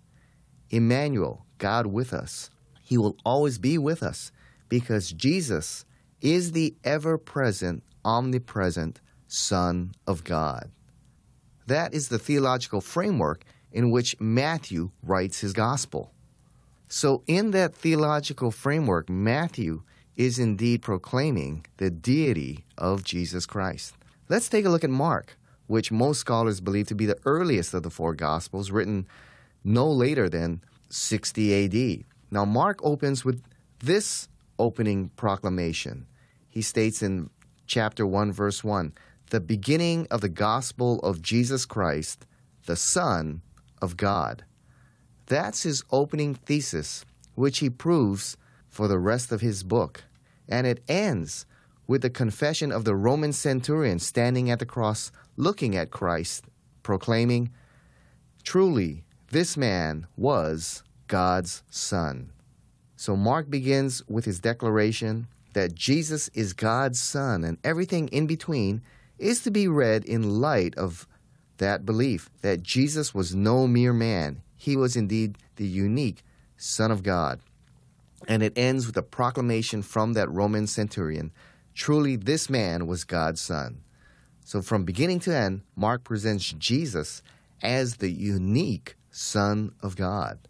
Emmanuel, 0.71 1.45
God 1.59 1.87
with 1.87 2.13
us. 2.13 2.51
He 2.83 2.97
will 2.97 3.17
always 3.25 3.59
be 3.59 3.79
with 3.79 4.03
us 4.03 4.31
because 4.69 5.13
Jesus 5.13 5.85
is 6.21 6.53
the 6.53 6.77
ever 6.85 7.19
present, 7.19 7.83
omnipresent 8.05 9.01
Son 9.27 9.93
of 10.07 10.25
God. 10.25 10.71
That 11.67 11.93
is 11.93 12.09
the 12.09 12.19
theological 12.19 12.81
framework 12.81 13.45
in 13.73 13.91
which 13.91 14.19
Matthew 14.21 14.91
writes 15.03 15.41
his 15.41 15.53
gospel. 15.53 16.13
So, 16.89 17.23
in 17.27 17.51
that 17.51 17.75
theological 17.75 18.51
framework, 18.51 19.11
Matthew 19.11 19.83
is 20.19 20.39
indeed 20.39 20.83
proclaiming 20.83 21.65
the 21.77 21.91
deity 21.91 22.65
of 22.77 23.05
Jesus 23.05 23.47
Christ. 23.47 23.95
Let's 24.29 24.49
take 24.49 24.67
a 24.67 24.69
look 24.69 24.85
at 24.85 24.91
Mark, 24.91 25.39
which 25.69 25.93
most 25.93 26.19
scholars 26.19 26.61
believe 26.61 26.89
to 26.89 26.95
be 26.95 27.07
the 27.07 27.19
earliest 27.25 27.73
of 27.73 27.85
the 27.85 27.91
four 27.91 28.15
gospels, 28.15 28.73
written 28.73 29.07
no 29.65 29.89
later 29.91 30.29
than 30.29 30.61
60 30.91 31.65
AD. 31.65 32.05
Now, 32.33 32.45
Mark 32.45 32.81
opens 32.83 33.25
with 33.25 33.43
this 33.79 34.29
opening 34.59 35.11
proclamation. 35.11 36.07
He 36.51 36.63
states 36.63 37.01
in 37.01 37.31
chapter 37.67 38.07
1, 38.07 38.33
verse 38.33 38.63
1 38.63 38.93
the 39.31 39.41
beginning 39.41 40.07
of 40.11 40.23
the 40.23 40.29
gospel 40.29 40.99
of 41.01 41.21
Jesus 41.21 41.67
Christ, 41.67 42.27
the 42.65 42.77
Son 42.77 43.43
of 43.83 43.99
God. 43.99 44.45
That's 45.27 45.65
his 45.65 45.85
opening 45.91 46.35
thesis, 46.35 47.05
which 47.35 47.59
he 47.59 47.69
proves 47.69 48.39
for 48.71 48.89
the 48.89 48.99
rest 48.99 49.31
of 49.31 49.43
his 49.43 49.63
book. 49.63 50.05
And 50.49 50.67
it 50.67 50.83
ends 50.89 51.47
with 51.87 52.03
the 52.03 52.11
confession 52.11 52.71
of 52.71 52.85
the 52.85 52.95
Roman 52.95 53.33
centurion 53.33 53.99
standing 53.99 54.51
at 54.51 54.59
the 54.59 54.67
cross 54.67 55.11
looking 55.37 55.77
at 55.77 55.91
Christ, 55.91 56.45
proclaiming, 56.83 57.51
Truly, 58.45 59.05
this 59.31 59.57
man 59.57 60.07
was 60.17 60.83
God's 61.07 61.63
Son. 61.71 62.31
So 62.97 63.17
Mark 63.17 63.51
begins 63.51 64.03
with 64.09 64.25
his 64.25 64.41
declaration 64.41 65.29
that 65.53 65.75
Jesus 65.75 66.29
is 66.35 66.53
God's 66.53 67.01
Son, 67.01 67.45
and 67.45 67.59
everything 67.65 68.09
in 68.09 68.27
between 68.27 68.83
is 69.19 69.43
to 69.43 69.51
be 69.51 69.69
read 69.69 70.05
in 70.05 70.41
light 70.41 70.77
of 70.77 71.07
that 71.59 71.85
belief 71.85 72.31
that 72.43 72.63
Jesus 72.63 73.15
was 73.15 73.35
no 73.35 73.67
mere 73.67 73.93
man. 73.93 74.43
He 74.57 74.77
was 74.77 74.97
indeed 74.97 75.39
the 75.57 75.67
unique 75.67 76.23
Son 76.57 76.91
of 76.91 77.03
God. 77.03 77.41
And 78.27 78.43
it 78.43 78.57
ends 78.57 78.87
with 78.87 78.97
a 78.97 79.03
proclamation 79.03 79.83
from 79.83 80.15
that 80.15 80.31
Roman 80.31 80.67
centurion 80.67 81.33
truly, 81.75 82.17
this 82.17 82.51
man 82.51 82.89
was 82.89 83.05
God's 83.05 83.41
Son. 83.41 83.83
So, 84.45 84.63
from 84.63 84.85
beginning 84.85 85.21
to 85.21 85.35
end, 85.35 85.63
Mark 85.77 86.03
presents 86.03 86.53
Jesus 86.53 87.23
as 87.63 87.97
the 87.97 88.11
unique 88.11 88.97
Son 89.11 89.73
of 89.81 89.95
God. 89.95 90.49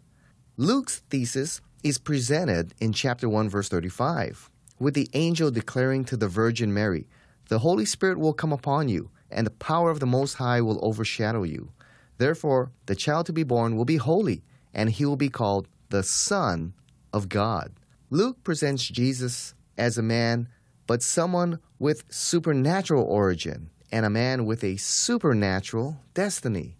Luke's 0.57 1.03
thesis 1.09 1.61
is 1.83 1.99
presented 1.99 2.73
in 2.79 2.93
chapter 2.93 3.29
1, 3.29 3.47
verse 3.47 3.69
35, 3.69 4.49
with 4.79 4.95
the 4.95 5.09
angel 5.13 5.51
declaring 5.51 6.03
to 6.05 6.17
the 6.17 6.27
Virgin 6.27 6.73
Mary, 6.73 7.07
The 7.49 7.59
Holy 7.59 7.85
Spirit 7.85 8.17
will 8.17 8.33
come 8.33 8.51
upon 8.51 8.89
you 8.89 9.11
and 9.31 9.45
the 9.45 9.51
power 9.51 9.89
of 9.89 9.99
the 9.99 10.05
Most 10.05 10.35
High 10.35 10.61
will 10.61 10.83
overshadow 10.83 11.43
you. 11.43 11.71
Therefore, 12.17 12.71
the 12.87 12.95
child 12.95 13.25
to 13.27 13.33
be 13.33 13.43
born 13.43 13.75
will 13.75 13.85
be 13.85 13.97
holy, 13.97 14.43
and 14.73 14.89
he 14.89 15.05
will 15.05 15.15
be 15.15 15.29
called 15.29 15.67
the 15.89 16.03
Son 16.03 16.73
of 17.13 17.29
God. 17.29 17.73
Luke 18.09 18.43
presents 18.43 18.87
Jesus 18.87 19.53
as 19.77 19.97
a 19.97 20.03
man, 20.03 20.47
but 20.87 21.03
someone 21.03 21.59
with 21.77 22.03
supernatural 22.09 23.03
origin 23.03 23.69
and 23.91 24.05
a 24.05 24.09
man 24.09 24.45
with 24.45 24.63
a 24.63 24.77
supernatural 24.77 25.97
destiny. 26.13 26.77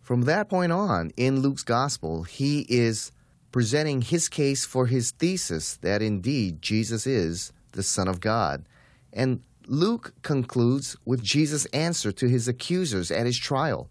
From 0.00 0.22
that 0.22 0.48
point 0.48 0.72
on, 0.72 1.10
in 1.16 1.40
Luke's 1.40 1.62
gospel, 1.62 2.24
he 2.24 2.66
is 2.68 3.12
presenting 3.52 4.02
his 4.02 4.28
case 4.28 4.64
for 4.64 4.86
his 4.86 5.12
thesis 5.12 5.76
that 5.78 6.02
indeed 6.02 6.60
Jesus 6.62 7.06
is 7.06 7.52
the 7.72 7.82
Son 7.82 8.08
of 8.08 8.20
God. 8.20 8.64
And 9.12 9.42
Luke 9.66 10.14
concludes 10.22 10.96
with 11.04 11.22
Jesus' 11.22 11.66
answer 11.66 12.10
to 12.12 12.28
his 12.28 12.48
accusers 12.48 13.10
at 13.10 13.26
his 13.26 13.38
trial. 13.38 13.88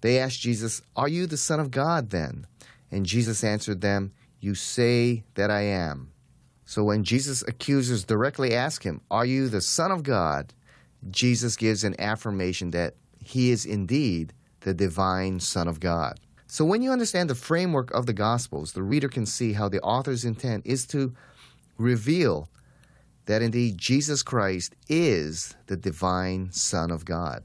They 0.00 0.18
asked 0.18 0.40
Jesus, 0.40 0.82
Are 0.96 1.08
you 1.08 1.26
the 1.26 1.36
Son 1.36 1.60
of 1.60 1.70
God 1.70 2.10
then? 2.10 2.46
And 2.90 3.06
Jesus 3.06 3.42
answered 3.42 3.80
them, 3.80 4.12
You 4.44 4.54
say 4.54 5.24
that 5.36 5.50
I 5.50 5.62
am. 5.62 6.10
So 6.66 6.84
when 6.84 7.02
Jesus' 7.02 7.40
accusers 7.48 8.04
directly 8.04 8.54
ask 8.54 8.82
him, 8.82 9.00
Are 9.10 9.24
you 9.24 9.48
the 9.48 9.62
Son 9.62 9.90
of 9.90 10.02
God? 10.02 10.52
Jesus 11.10 11.56
gives 11.56 11.82
an 11.82 11.98
affirmation 11.98 12.70
that 12.72 12.94
he 13.24 13.50
is 13.52 13.64
indeed 13.64 14.34
the 14.60 14.74
divine 14.74 15.40
Son 15.40 15.66
of 15.66 15.80
God. 15.80 16.20
So 16.46 16.62
when 16.62 16.82
you 16.82 16.92
understand 16.92 17.30
the 17.30 17.34
framework 17.34 17.90
of 17.92 18.04
the 18.04 18.12
Gospels, 18.12 18.74
the 18.74 18.82
reader 18.82 19.08
can 19.08 19.24
see 19.24 19.54
how 19.54 19.70
the 19.70 19.80
author's 19.80 20.26
intent 20.26 20.66
is 20.66 20.86
to 20.88 21.14
reveal 21.78 22.50
that 23.24 23.40
indeed 23.40 23.78
Jesus 23.78 24.22
Christ 24.22 24.74
is 24.90 25.54
the 25.68 25.76
divine 25.78 26.52
Son 26.52 26.90
of 26.90 27.06
God. 27.06 27.44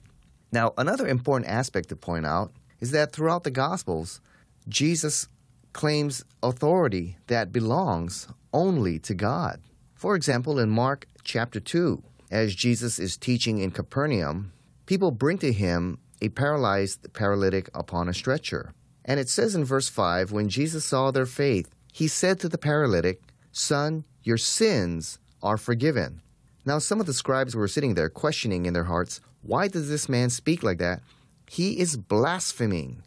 Now, 0.51 0.73
another 0.77 1.07
important 1.07 1.49
aspect 1.49 1.87
to 1.89 1.95
point 1.95 2.25
out 2.25 2.51
is 2.81 2.91
that 2.91 3.13
throughout 3.13 3.45
the 3.45 3.51
Gospels, 3.51 4.19
Jesus 4.67 5.29
claims 5.73 6.23
authority 6.41 7.17
that 7.27 7.51
belongs 7.51 8.27
only 8.53 8.99
to 8.99 9.13
God. 9.13 9.59
For 9.95 10.15
example, 10.15 10.59
in 10.59 10.69
Mark 10.69 11.05
chapter 11.23 11.59
2, 11.59 12.01
as 12.31 12.55
Jesus 12.55 12.99
is 12.99 13.17
teaching 13.17 13.59
in 13.59 13.71
Capernaum, 13.71 14.51
people 14.85 15.11
bring 15.11 15.37
to 15.39 15.51
him 15.51 15.99
a 16.21 16.29
paralyzed 16.29 17.13
paralytic 17.13 17.69
upon 17.73 18.09
a 18.09 18.13
stretcher. 18.13 18.73
And 19.05 19.19
it 19.19 19.29
says 19.29 19.55
in 19.55 19.65
verse 19.65 19.89
5 19.89 20.31
when 20.31 20.49
Jesus 20.49 20.85
saw 20.85 21.11
their 21.11 21.25
faith, 21.25 21.73
he 21.91 22.07
said 22.07 22.39
to 22.39 22.49
the 22.49 22.57
paralytic, 22.57 23.21
Son, 23.51 24.05
your 24.23 24.37
sins 24.37 25.19
are 25.41 25.57
forgiven. 25.57 26.21
Now, 26.65 26.77
some 26.77 26.99
of 26.99 27.05
the 27.05 27.13
scribes 27.13 27.55
were 27.55 27.67
sitting 27.67 27.95
there 27.95 28.09
questioning 28.09 28.65
in 28.65 28.73
their 28.73 28.83
hearts, 28.83 29.21
Why 29.41 29.67
does 29.67 29.89
this 29.89 30.07
man 30.07 30.29
speak 30.29 30.61
like 30.61 30.77
that? 30.77 31.01
He 31.49 31.79
is 31.79 31.97
blaspheming. 31.97 33.01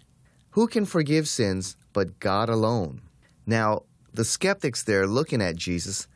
Who 0.50 0.66
can 0.66 0.84
forgive 0.84 1.28
sins 1.28 1.76
but 1.92 2.20
God 2.20 2.48
alone? 2.48 3.02
Now, 3.46 3.82
the 4.12 4.24
skeptics 4.24 4.82
there 4.82 5.06
looking 5.06 5.40
at 5.42 5.56
Jesus 5.56 6.06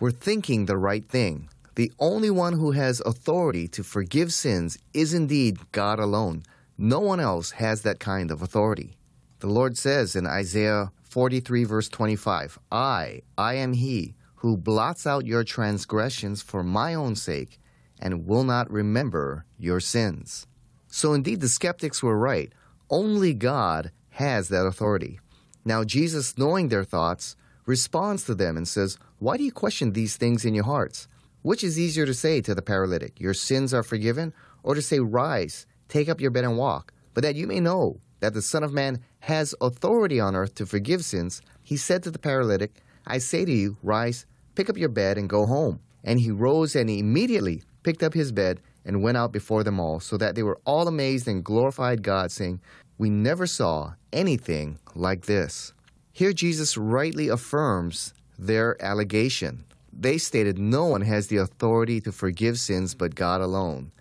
were 0.00 0.10
thinking 0.10 0.66
the 0.66 0.76
right 0.76 1.06
thing. 1.08 1.48
The 1.76 1.92
only 1.98 2.30
one 2.30 2.54
who 2.54 2.72
has 2.72 3.00
authority 3.00 3.68
to 3.68 3.84
forgive 3.84 4.32
sins 4.32 4.78
is 4.94 5.12
indeed 5.12 5.58
God 5.72 5.98
alone. 5.98 6.42
No 6.78 7.00
one 7.00 7.20
else 7.20 7.52
has 7.52 7.82
that 7.82 8.00
kind 8.00 8.30
of 8.30 8.42
authority. 8.42 8.96
The 9.40 9.46
Lord 9.46 9.76
says 9.76 10.16
in 10.16 10.26
Isaiah 10.26 10.90
43, 11.02 11.64
verse 11.64 11.88
25, 11.88 12.58
I, 12.72 13.22
I 13.38 13.54
am 13.54 13.74
He 13.74 14.14
who 14.36 14.56
blots 14.56 15.06
out 15.06 15.26
your 15.26 15.44
transgressions 15.44 16.42
for 16.42 16.62
my 16.62 16.94
own 16.94 17.16
sake 17.16 17.58
and 17.98 18.26
will 18.26 18.44
not 18.44 18.70
remember 18.70 19.44
your 19.58 19.80
sins. 19.80 20.46
So 20.88 21.12
indeed, 21.12 21.40
the 21.40 21.48
skeptics 21.48 22.02
were 22.02 22.18
right. 22.18 22.52
Only 22.90 23.34
God 23.34 23.90
has 24.16 24.48
that 24.48 24.64
authority. 24.64 25.20
Now, 25.62 25.84
Jesus, 25.84 26.38
knowing 26.38 26.68
their 26.68 26.84
thoughts, 26.84 27.36
responds 27.66 28.24
to 28.24 28.34
them 28.34 28.56
and 28.56 28.66
says, 28.66 28.96
Why 29.18 29.36
do 29.36 29.44
you 29.44 29.52
question 29.52 29.92
these 29.92 30.16
things 30.16 30.46
in 30.46 30.54
your 30.54 30.64
hearts? 30.64 31.06
Which 31.42 31.62
is 31.62 31.78
easier 31.78 32.06
to 32.06 32.14
say 32.14 32.40
to 32.40 32.54
the 32.54 32.62
paralytic, 32.62 33.20
Your 33.20 33.34
sins 33.34 33.74
are 33.74 33.82
forgiven, 33.82 34.32
or 34.62 34.74
to 34.74 34.80
say, 34.80 35.00
Rise, 35.00 35.66
take 35.88 36.08
up 36.08 36.18
your 36.20 36.30
bed 36.30 36.44
and 36.44 36.56
walk? 36.56 36.94
But 37.12 37.24
that 37.24 37.36
you 37.36 37.46
may 37.46 37.60
know 37.60 38.00
that 38.20 38.32
the 38.32 38.40
Son 38.40 38.62
of 38.62 38.72
Man 38.72 39.00
has 39.20 39.54
authority 39.60 40.18
on 40.18 40.34
earth 40.34 40.54
to 40.54 40.66
forgive 40.66 41.04
sins, 41.04 41.42
he 41.62 41.76
said 41.76 42.02
to 42.04 42.10
the 42.10 42.18
paralytic, 42.18 42.80
I 43.06 43.18
say 43.18 43.44
to 43.44 43.52
you, 43.52 43.76
Rise, 43.82 44.24
Pick 44.54 44.70
up 44.70 44.78
your 44.78 44.88
bed 44.88 45.18
and 45.18 45.28
go 45.28 45.44
home. 45.44 45.80
And 46.02 46.20
he 46.20 46.30
rose 46.30 46.74
and 46.74 46.88
immediately 46.88 47.64
picked 47.82 48.02
up 48.02 48.14
his 48.14 48.32
bed 48.32 48.62
and 48.86 49.02
went 49.02 49.18
out 49.18 49.32
before 49.32 49.62
them 49.62 49.78
all, 49.78 50.00
so 50.00 50.16
that 50.16 50.36
they 50.36 50.42
were 50.42 50.58
all 50.64 50.88
amazed 50.88 51.28
and 51.28 51.44
glorified 51.44 52.02
God, 52.02 52.30
saying, 52.30 52.60
We 52.98 53.10
never 53.10 53.46
saw 53.46 53.94
anything 54.12 54.78
like 54.94 55.26
this. 55.26 55.72
Here, 56.12 56.32
Jesus 56.32 56.76
rightly 56.78 57.28
affirms 57.28 58.14
their 58.38 58.82
allegation. 58.82 59.64
They 59.92 60.18
stated 60.18 60.58
no 60.58 60.86
one 60.86 61.02
has 61.02 61.26
the 61.26 61.36
authority 61.36 62.00
to 62.02 62.12
forgive 62.12 62.58
sins 62.58 62.94
but 62.94 63.14
God 63.14 63.40
alone. 63.40 63.92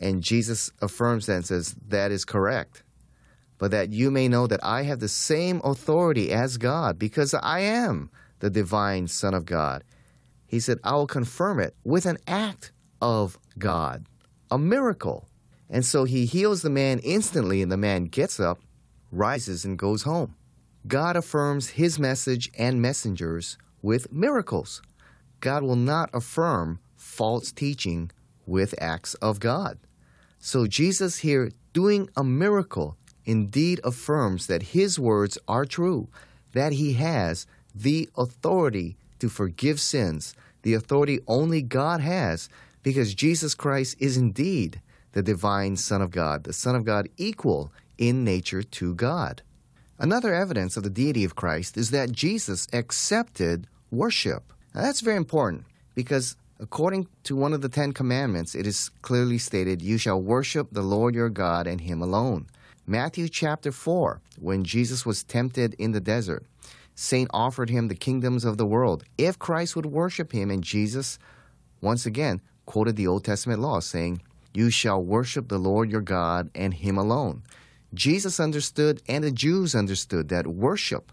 And 0.00 0.22
Jesus 0.22 0.70
affirms 0.80 1.26
that 1.26 1.34
and 1.34 1.46
says, 1.46 1.74
That 1.88 2.10
is 2.10 2.24
correct. 2.24 2.82
But 3.58 3.72
that 3.72 3.90
you 3.90 4.10
may 4.10 4.28
know 4.28 4.46
that 4.46 4.64
I 4.64 4.82
have 4.82 5.00
the 5.00 5.08
same 5.08 5.60
authority 5.62 6.32
as 6.32 6.56
God, 6.56 6.98
because 6.98 7.34
I 7.34 7.60
am 7.60 8.10
the 8.38 8.48
divine 8.48 9.06
Son 9.06 9.34
of 9.34 9.44
God. 9.44 9.84
He 10.46 10.58
said, 10.58 10.78
I 10.82 10.94
will 10.94 11.06
confirm 11.06 11.60
it 11.60 11.76
with 11.84 12.06
an 12.06 12.18
act 12.26 12.72
of 13.02 13.38
God, 13.58 14.06
a 14.50 14.58
miracle. 14.58 15.28
And 15.70 15.86
so 15.86 16.04
he 16.04 16.26
heals 16.26 16.62
the 16.62 16.70
man 16.70 16.98
instantly, 16.98 17.62
and 17.62 17.70
the 17.70 17.76
man 17.76 18.06
gets 18.06 18.40
up, 18.40 18.60
rises, 19.12 19.64
and 19.64 19.78
goes 19.78 20.02
home. 20.02 20.34
God 20.86 21.16
affirms 21.16 21.70
his 21.70 21.98
message 21.98 22.50
and 22.58 22.82
messengers 22.82 23.56
with 23.80 24.12
miracles. 24.12 24.82
God 25.38 25.62
will 25.62 25.76
not 25.76 26.10
affirm 26.12 26.80
false 26.96 27.52
teaching 27.52 28.10
with 28.46 28.74
acts 28.80 29.14
of 29.14 29.38
God. 29.38 29.78
So 30.38 30.66
Jesus 30.66 31.18
here 31.18 31.52
doing 31.72 32.08
a 32.16 32.24
miracle 32.24 32.96
indeed 33.24 33.80
affirms 33.84 34.48
that 34.48 34.62
his 34.74 34.98
words 34.98 35.38
are 35.46 35.64
true, 35.64 36.08
that 36.52 36.72
he 36.72 36.94
has 36.94 37.46
the 37.74 38.08
authority 38.16 38.96
to 39.20 39.28
forgive 39.28 39.78
sins, 39.80 40.34
the 40.62 40.74
authority 40.74 41.20
only 41.28 41.62
God 41.62 42.00
has, 42.00 42.48
because 42.82 43.14
Jesus 43.14 43.54
Christ 43.54 43.96
is 44.00 44.16
indeed 44.16 44.80
the 45.12 45.22
divine 45.22 45.76
Son 45.76 46.02
of 46.02 46.10
God, 46.10 46.44
the 46.44 46.52
Son 46.52 46.74
of 46.74 46.84
God 46.84 47.08
equal 47.16 47.72
in 47.98 48.24
nature 48.24 48.62
to 48.62 48.94
God. 48.94 49.42
Another 49.98 50.32
evidence 50.32 50.76
of 50.76 50.82
the 50.82 50.90
deity 50.90 51.24
of 51.24 51.36
Christ 51.36 51.76
is 51.76 51.90
that 51.90 52.12
Jesus 52.12 52.66
accepted 52.72 53.66
worship. 53.90 54.52
Now, 54.74 54.82
that's 54.82 55.00
very 55.00 55.16
important 55.16 55.64
because 55.94 56.36
according 56.58 57.08
to 57.24 57.36
one 57.36 57.52
of 57.52 57.60
the 57.60 57.68
Ten 57.68 57.92
Commandments, 57.92 58.54
it 58.54 58.66
is 58.66 58.90
clearly 59.02 59.38
stated, 59.38 59.82
You 59.82 59.98
shall 59.98 60.20
worship 60.20 60.68
the 60.70 60.82
Lord 60.82 61.14
your 61.14 61.28
God 61.28 61.66
and 61.66 61.80
Him 61.80 62.00
alone. 62.00 62.46
Matthew 62.86 63.28
chapter 63.28 63.70
4, 63.70 64.20
when 64.38 64.64
Jesus 64.64 65.04
was 65.04 65.22
tempted 65.22 65.74
in 65.74 65.92
the 65.92 66.00
desert, 66.00 66.44
Satan 66.94 67.28
offered 67.32 67.70
him 67.70 67.88
the 67.88 67.94
kingdoms 67.94 68.44
of 68.44 68.58
the 68.58 68.66
world 68.66 69.04
if 69.16 69.38
Christ 69.38 69.74
would 69.74 69.86
worship 69.86 70.32
him, 70.32 70.50
and 70.50 70.62
Jesus, 70.62 71.18
once 71.80 72.04
again, 72.04 72.40
quoted 72.66 72.96
the 72.96 73.06
Old 73.06 73.24
Testament 73.24 73.60
law, 73.60 73.80
saying, 73.80 74.20
You 74.52 74.70
shall 74.70 75.02
worship 75.02 75.48
the 75.48 75.58
Lord 75.58 75.90
your 75.90 76.00
God 76.00 76.50
and 76.54 76.74
Him 76.74 76.98
alone. 76.98 77.42
Jesus 77.92 78.38
understood, 78.38 79.02
and 79.08 79.24
the 79.24 79.30
Jews 79.30 79.74
understood, 79.74 80.28
that 80.28 80.46
worship 80.46 81.12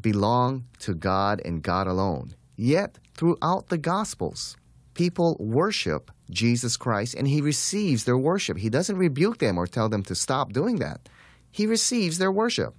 belonged 0.00 0.64
to 0.80 0.94
God 0.94 1.40
and 1.44 1.62
God 1.62 1.86
alone. 1.86 2.34
Yet, 2.56 2.98
throughout 3.14 3.68
the 3.68 3.78
Gospels, 3.78 4.56
people 4.94 5.36
worship 5.38 6.10
Jesus 6.30 6.76
Christ 6.76 7.14
and 7.14 7.26
he 7.26 7.40
receives 7.40 8.04
their 8.04 8.18
worship. 8.18 8.58
He 8.58 8.68
doesn't 8.68 8.96
rebuke 8.96 9.38
them 9.38 9.56
or 9.56 9.66
tell 9.66 9.88
them 9.88 10.02
to 10.04 10.14
stop 10.14 10.52
doing 10.52 10.76
that. 10.76 11.08
He 11.50 11.66
receives 11.66 12.18
their 12.18 12.32
worship. 12.32 12.74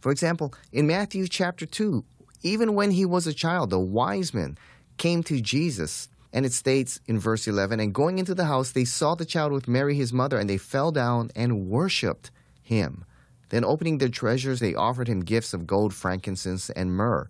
For 0.00 0.12
example, 0.12 0.54
in 0.72 0.86
Matthew 0.86 1.26
chapter 1.28 1.66
2, 1.66 2.04
even 2.42 2.74
when 2.74 2.90
he 2.90 3.04
was 3.04 3.26
a 3.26 3.32
child, 3.32 3.70
the 3.70 3.80
wise 3.80 4.34
men 4.34 4.58
came 4.96 5.22
to 5.24 5.40
Jesus, 5.40 6.08
and 6.32 6.46
it 6.46 6.52
states 6.52 7.00
in 7.06 7.18
verse 7.18 7.46
11, 7.46 7.78
And 7.78 7.92
going 7.92 8.18
into 8.18 8.34
the 8.34 8.46
house, 8.46 8.70
they 8.70 8.84
saw 8.84 9.14
the 9.14 9.24
child 9.24 9.52
with 9.52 9.68
Mary 9.68 9.94
his 9.94 10.12
mother, 10.12 10.38
and 10.38 10.48
they 10.48 10.58
fell 10.58 10.90
down 10.90 11.30
and 11.36 11.68
worshipped 11.68 12.30
him. 12.62 13.04
Then, 13.50 13.64
opening 13.64 13.98
their 13.98 14.08
treasures, 14.08 14.60
they 14.60 14.74
offered 14.74 15.08
him 15.08 15.20
gifts 15.20 15.52
of 15.52 15.66
gold, 15.66 15.92
frankincense, 15.92 16.70
and 16.70 16.96
myrrh. 16.96 17.28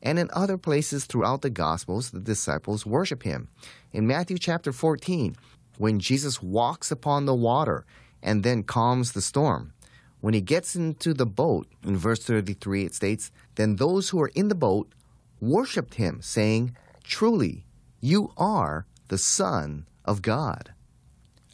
And 0.00 0.18
in 0.18 0.30
other 0.32 0.56
places 0.56 1.04
throughout 1.04 1.42
the 1.42 1.50
Gospels, 1.50 2.10
the 2.10 2.20
disciples 2.20 2.86
worship 2.86 3.24
him. 3.24 3.48
In 3.92 4.06
Matthew 4.06 4.38
chapter 4.38 4.70
14, 4.70 5.34
when 5.78 5.98
Jesus 5.98 6.40
walks 6.40 6.92
upon 6.92 7.24
the 7.24 7.34
water 7.34 7.84
and 8.22 8.44
then 8.44 8.62
calms 8.62 9.12
the 9.12 9.22
storm, 9.22 9.72
when 10.20 10.32
he 10.32 10.40
gets 10.40 10.76
into 10.76 11.12
the 11.12 11.26
boat, 11.26 11.66
in 11.82 11.96
verse 11.96 12.22
33, 12.22 12.84
it 12.84 12.94
states, 12.94 13.32
Then 13.56 13.76
those 13.76 14.10
who 14.10 14.18
were 14.18 14.30
in 14.34 14.48
the 14.48 14.54
boat 14.54 14.92
worshiped 15.40 15.94
him, 15.94 16.20
saying, 16.22 16.76
Truly, 17.02 17.64
you 18.04 18.30
are 18.36 18.84
the 19.08 19.16
Son 19.16 19.86
of 20.04 20.20
God. 20.20 20.74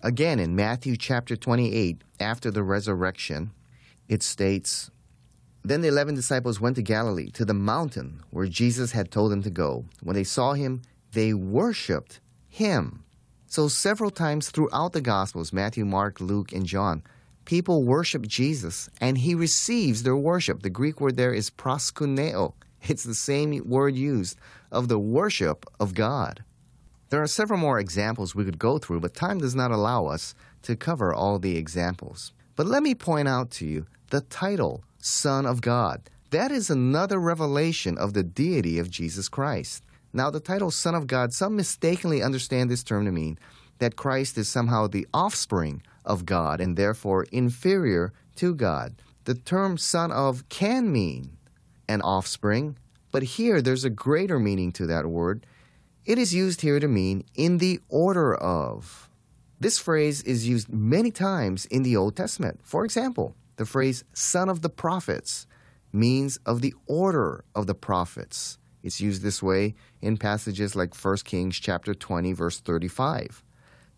Again, 0.03 0.41
in 0.41 0.57
Matthew 0.57 0.97
chapter 0.97 1.37
28, 1.37 2.03
after 2.19 2.51
the 2.51 2.65
resurrection, 2.65 3.53
it 4.09 4.25
states, 4.25 4.91
Then 5.63 5.81
the 5.81 5.87
eleven 5.87 6.17
disciples 6.17 6.61
went 6.61 6.75
to 6.75 6.83
Galilee, 6.83 7.31
to 7.33 7.45
the 7.45 7.55
mountain 7.55 8.23
where 8.31 8.47
Jesus 8.47 8.91
had 8.91 9.13
told 9.13 9.31
them 9.31 9.45
to 9.45 9.51
go. 9.51 9.85
When 10.03 10.17
they 10.17 10.25
saw 10.25 10.55
him, 10.55 10.83
they 11.13 11.33
worshiped 11.35 12.19
him. 12.49 13.05
So, 13.47 13.69
several 13.69 14.11
times 14.11 14.51
throughout 14.51 14.93
the 14.93 15.01
Gospels 15.01 15.53
Matthew, 15.53 15.85
Mark, 15.85 16.21
Luke, 16.21 16.53
and 16.53 16.67
John 16.67 17.05
people 17.45 17.85
worship 17.85 18.27
Jesus 18.27 18.91
and 19.01 19.19
he 19.19 19.35
receives 19.35 20.03
their 20.03 20.17
worship. 20.17 20.63
The 20.63 20.71
Greek 20.71 21.01
word 21.01 21.17
there 21.17 21.33
is 21.33 21.51
proskuneo. 21.51 22.55
It's 22.89 23.05
the 23.05 23.15
same 23.15 23.63
word 23.69 23.95
used 23.95 24.39
of 24.71 24.89
the 24.89 24.99
worship 24.99 25.67
of 25.79 25.95
God. 25.95 26.45
There 27.11 27.23
are 27.23 27.27
several 27.27 27.59
more 27.59 27.81
examples 27.81 28.35
we 28.35 28.45
could 28.45 28.59
go 28.59 28.79
through, 28.79 29.01
but 29.01 29.15
time 29.15 29.39
does 29.39 29.55
not 29.55 29.71
allow 29.71 30.07
us 30.07 30.35
to 30.63 30.77
cover 30.77 31.13
all 31.13 31.39
the 31.39 31.57
examples. 31.57 32.33
But 32.57 32.67
let 32.67 32.83
me 32.83 32.95
point 32.95 33.29
out 33.29 33.51
to 33.53 33.67
you 33.67 33.87
the 34.11 34.21
title, 34.21 34.85
Son 34.99 35.47
of 35.47 35.61
God. 35.61 36.03
That 36.31 36.53
is 36.53 36.71
another 36.71 37.19
revelation 37.19 37.99
of 37.99 38.13
the 38.13 38.23
deity 38.23 38.79
of 38.79 38.91
Jesus 38.91 39.29
Christ. 39.29 39.85
Now, 40.13 40.31
the 40.31 40.41
title 40.41 40.71
Son 40.71 40.95
of 40.95 41.07
God, 41.07 41.33
some 41.33 41.57
mistakenly 41.57 42.23
understand 42.23 42.71
this 42.71 42.85
term 42.85 43.05
to 43.05 43.13
mean 43.13 43.39
that 43.81 43.97
Christ 43.97 44.39
is 44.39 44.49
somehow 44.49 44.87
the 44.87 45.07
offspring 45.13 45.83
of 46.05 46.27
God 46.27 46.61
and 46.61 46.77
therefore 46.77 47.25
inferior 47.33 48.13
to 48.37 48.55
God. 48.55 48.95
The 49.25 49.35
term 49.35 49.77
son 49.77 50.13
of 50.13 50.49
can 50.49 50.93
mean 50.93 51.37
an 51.91 52.01
offspring, 52.03 52.77
but 53.11 53.23
here 53.25 53.61
there's 53.61 53.85
a 53.85 53.91
greater 53.91 54.39
meaning 54.39 54.71
to 54.73 54.87
that 54.87 55.07
word. 55.07 55.45
It 56.07 56.19
is 56.19 56.33
used 56.33 56.61
here 56.61 56.79
to 56.79 56.87
mean 56.87 57.25
in 57.35 57.59
the 57.59 57.81
order 57.89 58.35
of. 58.35 59.11
This 59.59 59.79
phrase 59.79 60.23
is 60.23 60.47
used 60.47 60.73
many 60.73 61.11
times 61.11 61.67
in 61.67 61.83
the 61.83 61.97
Old 61.97 62.17
Testament. 62.17 62.61
For 62.63 62.85
example, 62.85 63.35
the 63.57 63.67
phrase 63.67 64.05
son 64.15 64.49
of 64.49 64.63
the 64.63 64.71
prophets 64.71 65.49
means 65.93 66.39
of 66.47 66.63
the 66.63 66.75
order 66.87 67.45
of 67.57 67.67
the 67.67 67.75
prophets. 67.75 68.57
It's 68.85 69.01
used 69.01 69.23
this 69.23 69.43
way 69.43 69.75
in 70.01 70.17
passages 70.17 70.77
like 70.77 70.95
1 70.95 71.17
Kings 71.25 71.59
chapter 71.59 71.93
20 71.93 72.33
verse 72.33 72.61
35. 72.61 73.43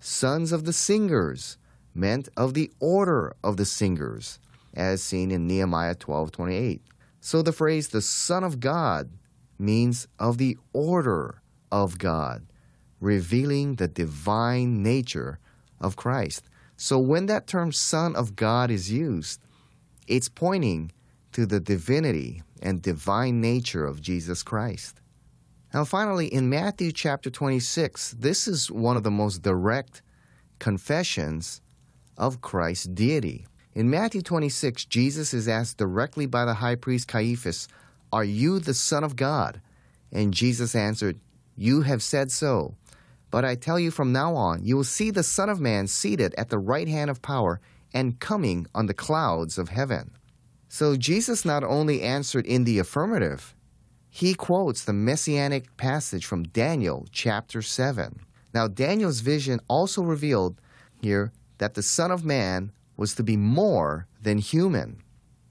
Sons 0.00 0.50
of 0.50 0.64
the 0.64 0.72
singers 0.72 1.58
meant 1.94 2.30
of 2.38 2.54
the 2.54 2.72
order 2.80 3.36
of 3.44 3.58
the 3.58 3.66
singers, 3.66 4.40
as 4.74 5.02
seen 5.02 5.30
in 5.30 5.46
Nehemiah 5.46 5.94
12:28. 5.94 6.80
So 7.24 7.40
the 7.40 7.52
phrase 7.52 7.88
the 7.88 8.02
Son 8.02 8.42
of 8.42 8.58
God 8.58 9.12
means 9.56 10.08
of 10.18 10.38
the 10.38 10.58
order 10.72 11.40
of 11.70 11.96
God, 11.96 12.44
revealing 13.00 13.76
the 13.76 13.86
divine 13.86 14.82
nature 14.82 15.38
of 15.80 15.94
Christ. 15.94 16.42
So 16.76 16.98
when 16.98 17.26
that 17.26 17.46
term 17.46 17.70
Son 17.70 18.16
of 18.16 18.34
God 18.34 18.72
is 18.72 18.90
used, 18.90 19.40
it's 20.08 20.28
pointing 20.28 20.90
to 21.30 21.46
the 21.46 21.60
divinity 21.60 22.42
and 22.60 22.82
divine 22.82 23.40
nature 23.40 23.86
of 23.86 24.02
Jesus 24.02 24.42
Christ. 24.42 25.00
Now, 25.72 25.84
finally, 25.84 26.26
in 26.26 26.50
Matthew 26.50 26.90
chapter 26.90 27.30
26, 27.30 28.16
this 28.18 28.48
is 28.48 28.68
one 28.68 28.96
of 28.96 29.04
the 29.04 29.12
most 29.12 29.42
direct 29.42 30.02
confessions 30.58 31.60
of 32.18 32.40
Christ's 32.40 32.86
deity. 32.86 33.46
In 33.74 33.88
Matthew 33.88 34.20
26, 34.20 34.84
Jesus 34.84 35.32
is 35.32 35.48
asked 35.48 35.78
directly 35.78 36.26
by 36.26 36.44
the 36.44 36.54
high 36.54 36.74
priest 36.74 37.08
Caiaphas, 37.08 37.68
Are 38.12 38.24
you 38.24 38.58
the 38.58 38.74
Son 38.74 39.02
of 39.02 39.16
God? 39.16 39.62
And 40.12 40.34
Jesus 40.34 40.74
answered, 40.74 41.18
You 41.56 41.80
have 41.80 42.02
said 42.02 42.30
so. 42.30 42.74
But 43.30 43.46
I 43.46 43.54
tell 43.54 43.80
you 43.80 43.90
from 43.90 44.12
now 44.12 44.34
on, 44.34 44.62
you 44.62 44.76
will 44.76 44.84
see 44.84 45.10
the 45.10 45.22
Son 45.22 45.48
of 45.48 45.58
Man 45.58 45.86
seated 45.86 46.34
at 46.36 46.50
the 46.50 46.58
right 46.58 46.86
hand 46.86 47.08
of 47.08 47.22
power 47.22 47.62
and 47.94 48.20
coming 48.20 48.66
on 48.74 48.86
the 48.86 48.94
clouds 48.94 49.56
of 49.56 49.70
heaven. 49.70 50.10
So 50.68 50.94
Jesus 50.94 51.46
not 51.46 51.64
only 51.64 52.02
answered 52.02 52.44
in 52.44 52.64
the 52.64 52.78
affirmative, 52.78 53.54
he 54.10 54.34
quotes 54.34 54.84
the 54.84 54.92
messianic 54.92 55.74
passage 55.78 56.26
from 56.26 56.42
Daniel 56.42 57.06
chapter 57.10 57.62
7. 57.62 58.20
Now, 58.52 58.68
Daniel's 58.68 59.20
vision 59.20 59.60
also 59.66 60.02
revealed 60.02 60.60
here 61.00 61.32
that 61.56 61.72
the 61.72 61.82
Son 61.82 62.10
of 62.10 62.22
Man 62.22 62.70
was 63.02 63.16
to 63.16 63.22
be 63.24 63.36
more 63.36 64.06
than 64.22 64.38
human. 64.38 65.02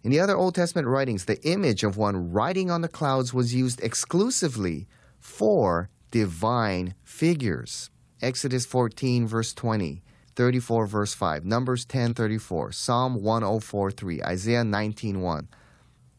In 0.03 0.09
the 0.09 0.21
other 0.21 0.37
Old 0.37 0.55
Testament 0.55 0.87
writings, 0.87 1.25
the 1.25 1.45
image 1.45 1.83
of 1.83 1.97
one 1.97 2.31
riding 2.31 2.71
on 2.71 2.79
the 2.79 2.87
clouds 2.87 3.33
was 3.33 3.53
used 3.53 3.81
exclusively 3.83 4.87
for 5.19 5.89
divine 6.11 6.95
figures. 7.03 7.89
Exodus 8.21 8.65
14, 8.65 9.27
verse 9.27 9.51
20, 9.53 10.01
34, 10.33 10.85
verse 10.85 11.13
5, 11.13 11.43
Numbers 11.43 11.83
10, 11.83 12.13
34, 12.13 12.71
Psalm 12.71 13.21
104, 13.21 13.91
3, 13.91 14.23
Isaiah 14.23 14.63
19, 14.63 15.19
1. 15.19 15.49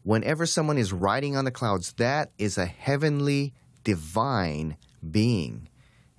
Whenever 0.03 0.45
someone 0.45 0.77
is 0.77 0.93
riding 0.93 1.35
on 1.35 1.45
the 1.45 1.51
clouds, 1.51 1.93
that 1.93 2.29
is 2.37 2.59
a 2.59 2.67
heavenly, 2.67 3.55
divine 3.83 4.77
being. 5.09 5.67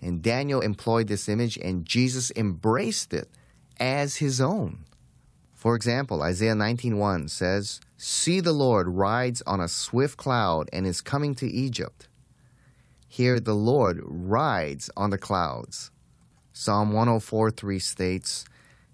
And 0.03 0.22
Daniel 0.22 0.61
employed 0.61 1.07
this 1.07 1.29
image, 1.29 1.57
and 1.59 1.87
Jesus 1.87 2.33
embraced 2.35 3.14
it 3.14 3.29
as 3.79 4.16
his 4.16 4.40
own. 4.40 4.87
For 5.64 5.74
example, 5.74 6.20
Isaiah 6.20 6.55
19:1 6.55 7.27
says, 7.27 7.81
"See 7.96 8.40
the 8.40 8.53
Lord 8.53 8.87
rides 8.87 9.40
on 9.46 9.61
a 9.61 9.66
swift 9.66 10.18
cloud 10.18 10.68
and 10.74 10.87
is 10.87 11.00
coming 11.00 11.35
to 11.37 11.48
Egypt." 11.48 12.07
Here 13.09 13.40
the 13.40 13.55
Lord 13.55 13.98
rides 14.05 14.90
on 14.94 15.09
the 15.09 15.16
clouds. 15.16 15.90
Psalm 16.53 16.92
104:3 16.92 17.79
states, 17.79 18.44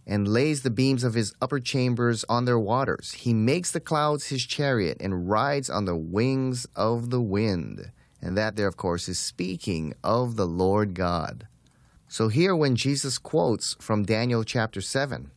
and 0.07 0.29
lays 0.29 0.63
the 0.63 0.71
beams 0.71 1.03
of 1.03 1.15
his 1.15 1.33
upper 1.43 1.59
chambers 1.59 2.25
on 2.29 2.45
their 2.45 2.57
waters. 2.57 3.15
He 3.15 3.35
makes 3.35 3.73
the 3.73 3.81
clouds 3.81 4.27
his 4.27 4.45
chariot 4.45 4.99
and 5.01 5.29
rides 5.29 5.69
on 5.69 5.87
the 5.87 5.97
wings 5.97 6.69
of 6.77 7.11
the 7.11 7.21
wind. 7.21 7.91
And 8.23 8.37
that 8.37 8.55
there, 8.55 8.69
of 8.69 8.77
course, 8.77 9.09
is 9.09 9.19
speaking 9.19 9.93
of 10.05 10.37
the 10.37 10.47
Lord 10.47 10.95
God. 10.95 11.49
So 12.07 12.29
here, 12.29 12.55
when 12.55 12.77
Jesus 12.77 13.19
quotes 13.19 13.75
from 13.81 14.05
Daniel 14.05 14.45
chapter 14.45 14.81
7, 14.81 15.33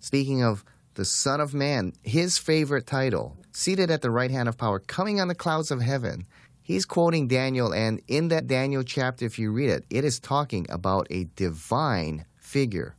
speaking 0.00 0.42
of 0.42 0.64
the 0.94 1.04
Son 1.04 1.40
of 1.40 1.54
Man, 1.54 1.92
his 2.02 2.36
favorite 2.38 2.86
title, 2.86 3.36
seated 3.52 3.90
at 3.90 4.02
the 4.02 4.10
right 4.10 4.30
hand 4.30 4.48
of 4.48 4.58
power, 4.58 4.80
coming 4.80 5.20
on 5.20 5.28
the 5.28 5.34
clouds 5.34 5.70
of 5.70 5.80
heaven, 5.80 6.26
he's 6.62 6.84
quoting 6.84 7.28
Daniel. 7.28 7.72
And 7.72 8.02
in 8.08 8.28
that 8.28 8.46
Daniel 8.46 8.82
chapter, 8.82 9.24
if 9.24 9.38
you 9.38 9.52
read 9.52 9.70
it, 9.70 9.84
it 9.88 10.04
is 10.04 10.18
talking 10.18 10.66
about 10.68 11.06
a 11.10 11.28
divine 11.36 12.24
figure. 12.36 12.96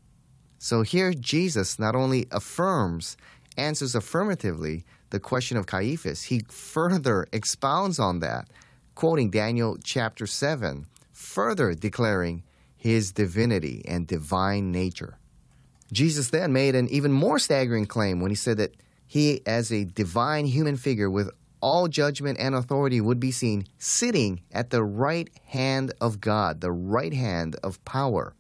So 0.58 0.84
here, 0.84 1.14
Jesus 1.14 1.80
not 1.80 1.96
only 1.96 2.28
affirms, 2.32 3.18
answers 3.58 3.96
affirmatively 3.96 4.86
the 5.10 5.20
question 5.20 5.58
of 5.58 5.66
Caiaphas, 5.66 6.24
he 6.24 6.44
further 6.50 7.28
expounds 7.34 8.00
on 8.00 8.20
that, 8.20 8.48
quoting 8.96 9.30
Daniel 9.30 9.78
chapter 9.84 10.28
7, 10.28 10.86
further 11.12 11.74
declaring 11.74 12.44
his 12.76 13.12
divinity 13.12 13.84
and 13.88 14.08
divine 14.08 14.72
nature. 14.72 15.18
Jesus 15.92 16.30
then 16.30 16.54
made 16.54 16.76
an 16.76 16.88
even 16.90 17.12
more 17.12 17.40
staggering 17.40 17.86
claim 17.86 18.20
when 18.20 18.32
he 18.32 18.36
said 18.36 18.58
that 18.58 18.76
he, 19.06 19.42
as 19.46 19.72
a 19.72 19.84
divine 19.84 20.46
human 20.46 20.78
figure 20.78 21.10
with 21.10 21.30
all 21.60 21.88
judgment 21.88 22.40
and 22.40 22.56
authority, 22.56 23.02
would 23.02 23.20
be 23.20 23.32
seen 23.32 23.66
sitting 23.78 24.42
at 24.52 24.70
the 24.70 24.84
right 24.84 25.30
hand 25.46 25.94
of 26.00 26.22
God, 26.22 26.62
the 26.62 26.72
right 26.72 27.14
hand 27.14 27.58
of 27.62 27.84
power. 27.84 28.34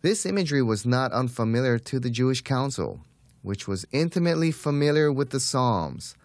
This 0.00 0.26
imagery 0.26 0.62
was 0.62 0.84
not 0.84 1.12
unfamiliar 1.12 1.78
to 1.78 2.00
the 2.00 2.10
Jewish 2.10 2.40
council, 2.40 3.00
which 3.42 3.68
was 3.68 3.86
intimately 3.92 4.50
familiar 4.50 5.12
with 5.12 5.30
the 5.30 5.40
Psalms. 5.40 6.16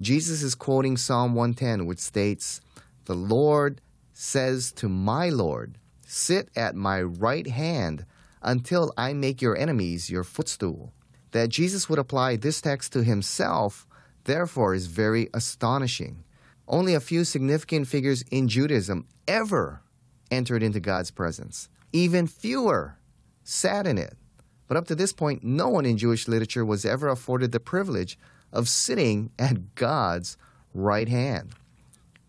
Jesus 0.00 0.42
is 0.42 0.54
quoting 0.54 0.96
Psalm 0.96 1.34
110, 1.34 1.86
which 1.86 2.00
states, 2.00 2.60
The 3.04 3.14
Lord 3.14 3.80
says 4.12 4.72
to 4.72 4.88
my 4.88 5.28
Lord, 5.28 5.78
Sit 6.06 6.48
at 6.56 6.74
my 6.74 7.02
right 7.02 7.46
hand 7.46 8.04
until 8.44 8.92
I 8.96 9.12
make 9.12 9.42
your 9.42 9.56
enemies 9.56 10.10
your 10.10 10.24
footstool. 10.24 10.92
That 11.32 11.48
Jesus 11.48 11.88
would 11.88 11.98
apply 11.98 12.36
this 12.36 12.60
text 12.60 12.92
to 12.92 13.02
himself, 13.02 13.86
therefore, 14.24 14.74
is 14.74 14.86
very 14.86 15.28
astonishing. 15.34 16.22
Only 16.68 16.94
a 16.94 17.00
few 17.00 17.24
significant 17.24 17.88
figures 17.88 18.22
in 18.30 18.48
Judaism 18.48 19.06
ever 19.26 19.82
entered 20.30 20.62
into 20.62 20.80
God's 20.80 21.10
presence. 21.10 21.68
Even 21.92 22.26
fewer 22.26 22.98
sat 23.42 23.86
in 23.86 23.98
it. 23.98 24.16
But 24.66 24.76
up 24.76 24.86
to 24.86 24.94
this 24.94 25.12
point, 25.12 25.44
no 25.44 25.68
one 25.68 25.84
in 25.84 25.98
Jewish 25.98 26.28
literature 26.28 26.64
was 26.64 26.84
ever 26.84 27.08
afforded 27.08 27.52
the 27.52 27.60
privilege 27.60 28.18
of 28.52 28.68
sitting 28.68 29.30
at 29.38 29.74
God's 29.74 30.36
right 30.72 31.08
hand. 31.08 31.54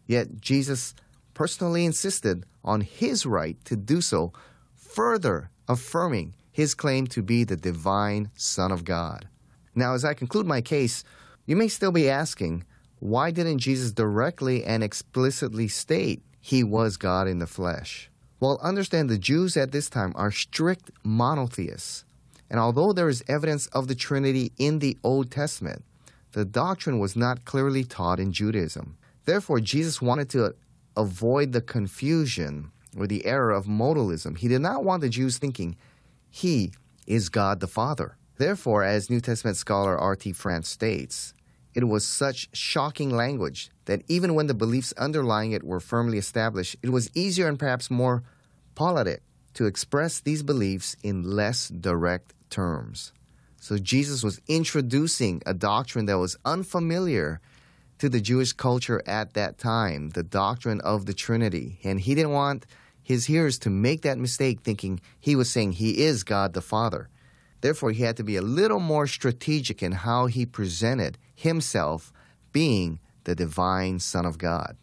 Yet 0.07 0.41
Jesus 0.41 0.93
personally 1.33 1.85
insisted 1.85 2.45
on 2.63 2.81
his 2.81 3.25
right 3.25 3.63
to 3.65 3.75
do 3.75 4.01
so, 4.01 4.33
further 4.75 5.49
affirming 5.67 6.33
his 6.51 6.73
claim 6.73 7.07
to 7.07 7.21
be 7.21 7.43
the 7.43 7.57
divine 7.57 8.29
Son 8.35 8.71
of 8.71 8.85
God. 8.85 9.27
Now, 9.75 9.93
as 9.93 10.05
I 10.05 10.13
conclude 10.13 10.45
my 10.45 10.61
case, 10.61 11.03
you 11.45 11.55
may 11.55 11.67
still 11.67 11.91
be 11.91 12.09
asking, 12.09 12.63
why 12.99 13.31
didn't 13.31 13.59
Jesus 13.59 13.91
directly 13.91 14.63
and 14.63 14.83
explicitly 14.83 15.67
state 15.67 16.23
he 16.39 16.63
was 16.63 16.97
God 16.97 17.27
in 17.27 17.39
the 17.39 17.47
flesh? 17.47 18.09
Well, 18.39 18.59
understand 18.61 19.09
the 19.09 19.17
Jews 19.17 19.57
at 19.57 19.71
this 19.71 19.89
time 19.89 20.13
are 20.15 20.31
strict 20.31 20.91
monotheists. 21.03 22.05
And 22.49 22.59
although 22.59 22.93
there 22.93 23.09
is 23.09 23.23
evidence 23.27 23.67
of 23.67 23.87
the 23.87 23.95
Trinity 23.95 24.51
in 24.57 24.79
the 24.79 24.97
Old 25.03 25.31
Testament, 25.31 25.83
the 26.31 26.45
doctrine 26.45 26.99
was 26.99 27.15
not 27.15 27.45
clearly 27.45 27.83
taught 27.83 28.19
in 28.19 28.31
Judaism. 28.31 28.97
Therefore, 29.25 29.59
Jesus 29.59 30.01
wanted 30.01 30.29
to 30.29 30.53
avoid 30.95 31.51
the 31.51 31.61
confusion 31.61 32.71
or 32.97 33.07
the 33.07 33.25
error 33.25 33.51
of 33.51 33.65
modalism. 33.65 34.37
He 34.37 34.47
did 34.47 34.61
not 34.61 34.83
want 34.83 35.01
the 35.01 35.09
Jews 35.09 35.37
thinking 35.37 35.75
he 36.29 36.73
is 37.07 37.29
God 37.29 37.59
the 37.59 37.67
Father. 37.67 38.17
Therefore, 38.37 38.83
as 38.83 39.09
New 39.09 39.21
Testament 39.21 39.57
scholar 39.57 39.97
R.T. 39.97 40.33
France 40.33 40.67
states, 40.67 41.33
it 41.73 41.87
was 41.87 42.05
such 42.07 42.49
shocking 42.53 43.09
language 43.09 43.69
that 43.85 44.01
even 44.07 44.33
when 44.33 44.47
the 44.47 44.53
beliefs 44.53 44.93
underlying 44.97 45.51
it 45.51 45.63
were 45.63 45.79
firmly 45.79 46.17
established, 46.17 46.75
it 46.81 46.89
was 46.89 47.09
easier 47.13 47.47
and 47.47 47.59
perhaps 47.59 47.91
more 47.91 48.23
politic 48.75 49.21
to 49.53 49.65
express 49.65 50.19
these 50.19 50.43
beliefs 50.43 50.95
in 51.03 51.23
less 51.23 51.69
direct 51.69 52.33
terms. 52.49 53.13
So 53.59 53.77
Jesus 53.77 54.23
was 54.23 54.41
introducing 54.47 55.41
a 55.45 55.53
doctrine 55.53 56.05
that 56.05 56.19
was 56.19 56.37
unfamiliar 56.45 57.41
to 57.97 58.09
the 58.09 58.21
Jewish 58.21 58.53
culture 58.53 59.01
at 59.07 59.33
that 59.33 59.57
time, 59.57 60.09
the 60.09 60.23
doctrine 60.23 60.81
of 60.81 61.05
the 61.05 61.13
Trinity. 61.13 61.79
And 61.83 61.99
he 61.99 62.13
didn't 62.15 62.31
want 62.31 62.65
his 63.05 63.27
hearers 63.27 63.59
to 63.59 63.69
make 63.69 64.01
that 64.01 64.17
mistake 64.17 64.61
thinking 64.61 64.99
he 65.19 65.35
was 65.35 65.47
saying 65.47 65.73
he 65.73 66.01
is 66.01 66.23
God 66.23 66.53
the 66.53 66.61
Father. 66.61 67.07
Therefore, 67.61 67.91
he 67.91 68.01
had 68.01 68.17
to 68.17 68.23
be 68.23 68.35
a 68.35 68.41
little 68.41 68.79
more 68.79 69.05
strategic 69.05 69.83
in 69.83 69.91
how 69.91 70.25
he 70.25 70.43
presented 70.43 71.19
himself 71.35 72.11
being 72.51 72.99
the 73.25 73.35
divine 73.35 73.99
Son 73.99 74.25
of 74.25 74.39
God. 74.39 74.75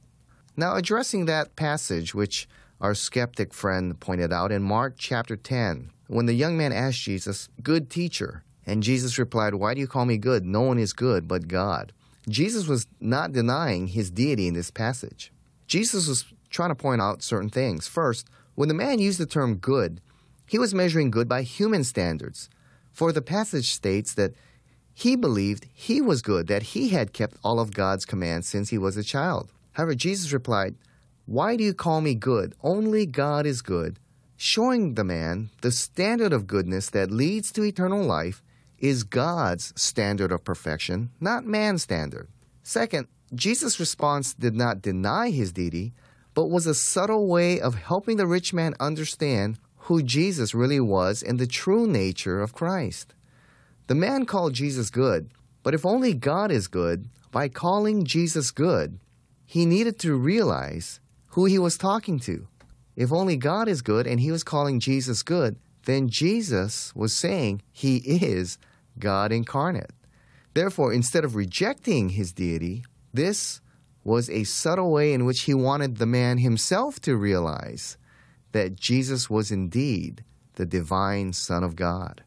Now, 0.56 0.76
addressing 0.76 1.26
that 1.26 1.56
passage, 1.56 2.14
which 2.14 2.48
our 2.80 2.94
skeptic 2.94 3.52
friend 3.52 3.98
pointed 3.98 4.32
out 4.32 4.52
in 4.52 4.62
Mark 4.62 4.94
chapter 4.96 5.35
10, 5.35 5.90
when 6.06 6.26
the 6.26 6.35
young 6.35 6.56
man 6.56 6.72
asked 6.72 7.00
Jesus, 7.00 7.48
Good 7.61 7.90
teacher, 7.90 8.44
and 8.64 8.85
Jesus 8.85 9.18
replied, 9.18 9.56
Why 9.56 9.74
do 9.74 9.80
you 9.80 9.88
call 9.88 10.06
me 10.06 10.16
good? 10.16 10.44
No 10.44 10.61
one 10.61 10.78
is 10.78 10.92
good 10.92 11.26
but 11.26 11.48
God. 11.48 11.92
Jesus 12.28 12.68
was 12.68 12.87
not 13.00 13.32
denying 13.32 13.88
his 13.88 14.12
deity 14.12 14.46
in 14.46 14.54
this 14.54 14.70
passage. 14.70 15.32
Jesus 15.66 16.06
was 16.06 16.24
trying 16.52 16.68
to 16.68 16.74
point 16.74 17.00
out 17.00 17.22
certain 17.22 17.50
things. 17.50 17.88
First, 17.88 18.28
when 18.54 18.68
the 18.68 18.74
man 18.74 18.98
used 18.98 19.18
the 19.18 19.26
term 19.26 19.56
good, 19.56 20.00
he 20.46 20.58
was 20.58 20.74
measuring 20.74 21.10
good 21.10 21.28
by 21.28 21.42
human 21.42 21.82
standards. 21.82 22.48
For 22.92 23.10
the 23.10 23.22
passage 23.22 23.72
states 23.72 24.14
that 24.14 24.34
he 24.94 25.16
believed 25.16 25.66
he 25.72 26.00
was 26.00 26.22
good, 26.22 26.46
that 26.48 26.62
he 26.62 26.90
had 26.90 27.12
kept 27.12 27.36
all 27.42 27.58
of 27.58 27.74
God's 27.74 28.04
commands 28.04 28.46
since 28.46 28.68
he 28.68 28.78
was 28.78 28.96
a 28.96 29.02
child. 29.02 29.50
However, 29.72 29.94
Jesus 29.94 30.32
replied, 30.32 30.74
Why 31.24 31.56
do 31.56 31.64
you 31.64 31.72
call 31.72 32.02
me 32.02 32.14
good? 32.14 32.54
Only 32.62 33.06
God 33.06 33.46
is 33.46 33.62
good, 33.62 33.98
showing 34.36 34.94
the 34.94 35.04
man 35.04 35.48
the 35.62 35.72
standard 35.72 36.32
of 36.32 36.46
goodness 36.46 36.90
that 36.90 37.10
leads 37.10 37.50
to 37.52 37.64
eternal 37.64 38.02
life 38.02 38.42
is 38.78 39.04
God's 39.04 39.72
standard 39.80 40.32
of 40.32 40.44
perfection, 40.44 41.10
not 41.20 41.46
man's 41.46 41.82
standard. 41.82 42.28
Second, 42.62 43.06
Jesus' 43.34 43.80
response 43.80 44.34
did 44.34 44.54
not 44.54 44.82
deny 44.82 45.30
his 45.30 45.52
deity, 45.52 45.94
but 46.35 46.51
was 46.51 46.66
a 46.66 46.75
subtle 46.75 47.27
way 47.27 47.61
of 47.61 47.75
helping 47.75 48.16
the 48.16 48.27
rich 48.27 48.53
man 48.53 48.75
understand 48.81 49.59
who 49.87 50.03
Jesus 50.03 50.55
really 50.55 50.81
was 50.81 51.23
and 51.23 51.38
the 51.38 51.47
true 51.47 51.87
nature 51.87 52.40
of 52.40 52.55
Christ. 52.55 53.14
The 53.88 53.95
man 53.95 54.27
called 54.27 54.55
Jesus 54.55 54.90
good, 54.90 55.31
but 55.62 55.75
if 55.75 55.85
only 55.85 56.14
God 56.14 56.51
is 56.51 56.68
good, 56.68 57.09
by 57.31 57.49
calling 57.49 58.05
Jesus 58.05 58.51
good, 58.51 58.99
he 59.47 59.66
needed 59.66 59.99
to 60.01 60.14
realize 60.14 61.01
who 61.29 61.47
he 61.47 61.59
was 61.59 61.79
talking 61.79 62.18
to. 62.21 62.47
If 62.95 63.11
only 63.11 63.37
God 63.37 63.68
is 63.68 63.83
good 63.83 64.07
and 64.07 64.21
he 64.21 64.31
was 64.31 64.45
calling 64.45 64.81
Jesus 64.81 65.23
good, 65.23 65.57
then 65.87 66.09
Jesus 66.09 66.95
was 66.95 67.12
saying 67.12 67.62
he 67.73 67.97
is 67.97 68.59
God 68.99 69.33
incarnate. 69.33 69.90
Therefore, 70.55 70.92
instead 70.92 71.25
of 71.25 71.35
rejecting 71.35 72.11
his 72.11 72.33
deity, 72.33 72.85
this 73.14 73.62
was 74.04 74.28
a 74.30 74.44
subtle 74.44 74.90
way 74.90 75.12
in 75.12 75.24
which 75.24 75.42
he 75.42 75.54
wanted 75.54 75.96
the 75.96 76.06
man 76.06 76.38
himself 76.38 77.00
to 77.00 77.16
realize 77.16 77.96
that 78.52 78.76
Jesus 78.76 79.30
was 79.30 79.50
indeed 79.50 80.24
the 80.54 80.66
divine 80.66 81.32
Son 81.32 81.64
of 81.64 81.76
God. 81.76 82.22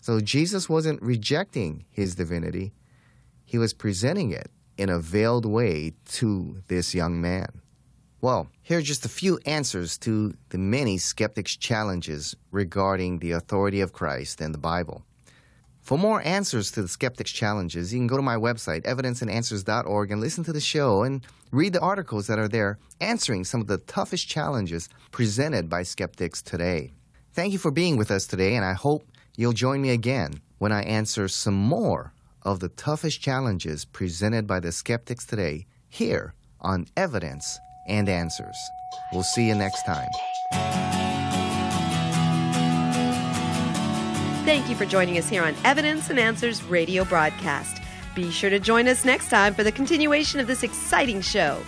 So 0.00 0.20
Jesus 0.20 0.68
wasn't 0.68 1.02
rejecting 1.02 1.84
his 1.90 2.14
divinity, 2.14 2.72
he 3.44 3.58
was 3.58 3.72
presenting 3.72 4.30
it 4.30 4.50
in 4.76 4.88
a 4.88 4.98
veiled 4.98 5.46
way 5.46 5.92
to 6.06 6.62
this 6.68 6.94
young 6.94 7.20
man. 7.20 7.60
Well, 8.20 8.48
here 8.62 8.78
are 8.78 8.82
just 8.82 9.04
a 9.04 9.10
few 9.10 9.38
answers 9.44 9.98
to 9.98 10.34
the 10.48 10.58
many 10.58 10.98
skeptics' 10.98 11.56
challenges 11.56 12.34
regarding 12.50 13.18
the 13.18 13.32
authority 13.32 13.80
of 13.80 13.92
Christ 13.92 14.40
and 14.40 14.54
the 14.54 14.58
Bible. 14.58 15.04
For 15.84 15.98
more 15.98 16.22
answers 16.26 16.70
to 16.72 16.82
the 16.82 16.88
skeptics' 16.88 17.30
challenges, 17.30 17.92
you 17.92 18.00
can 18.00 18.06
go 18.06 18.16
to 18.16 18.22
my 18.22 18.36
website, 18.36 18.84
evidenceandanswers.org, 18.84 20.10
and 20.10 20.18
listen 20.18 20.42
to 20.44 20.52
the 20.52 20.60
show 20.60 21.02
and 21.02 21.24
read 21.52 21.74
the 21.74 21.80
articles 21.80 22.26
that 22.26 22.38
are 22.38 22.48
there 22.48 22.78
answering 23.02 23.44
some 23.44 23.60
of 23.60 23.66
the 23.66 23.76
toughest 23.76 24.26
challenges 24.26 24.88
presented 25.10 25.68
by 25.68 25.82
skeptics 25.82 26.40
today. 26.40 26.94
Thank 27.34 27.52
you 27.52 27.58
for 27.58 27.70
being 27.70 27.98
with 27.98 28.10
us 28.10 28.26
today, 28.26 28.56
and 28.56 28.64
I 28.64 28.72
hope 28.72 29.06
you'll 29.36 29.52
join 29.52 29.82
me 29.82 29.90
again 29.90 30.40
when 30.56 30.72
I 30.72 30.84
answer 30.84 31.28
some 31.28 31.54
more 31.54 32.14
of 32.40 32.60
the 32.60 32.70
toughest 32.70 33.20
challenges 33.20 33.84
presented 33.84 34.46
by 34.46 34.60
the 34.60 34.72
skeptics 34.72 35.26
today 35.26 35.66
here 35.90 36.32
on 36.62 36.86
Evidence 36.96 37.58
and 37.88 38.08
Answers. 38.08 38.56
We'll 39.12 39.22
see 39.22 39.48
you 39.48 39.54
next 39.54 39.84
time. 39.84 40.93
Thank 44.44 44.68
you 44.68 44.76
for 44.76 44.84
joining 44.84 45.16
us 45.16 45.26
here 45.26 45.42
on 45.42 45.56
Evidence 45.64 46.10
and 46.10 46.18
Answers 46.18 46.62
radio 46.64 47.06
broadcast. 47.06 47.80
Be 48.14 48.30
sure 48.30 48.50
to 48.50 48.58
join 48.58 48.88
us 48.88 49.02
next 49.02 49.30
time 49.30 49.54
for 49.54 49.64
the 49.64 49.72
continuation 49.72 50.38
of 50.38 50.46
this 50.46 50.62
exciting 50.62 51.22
show. 51.22 51.62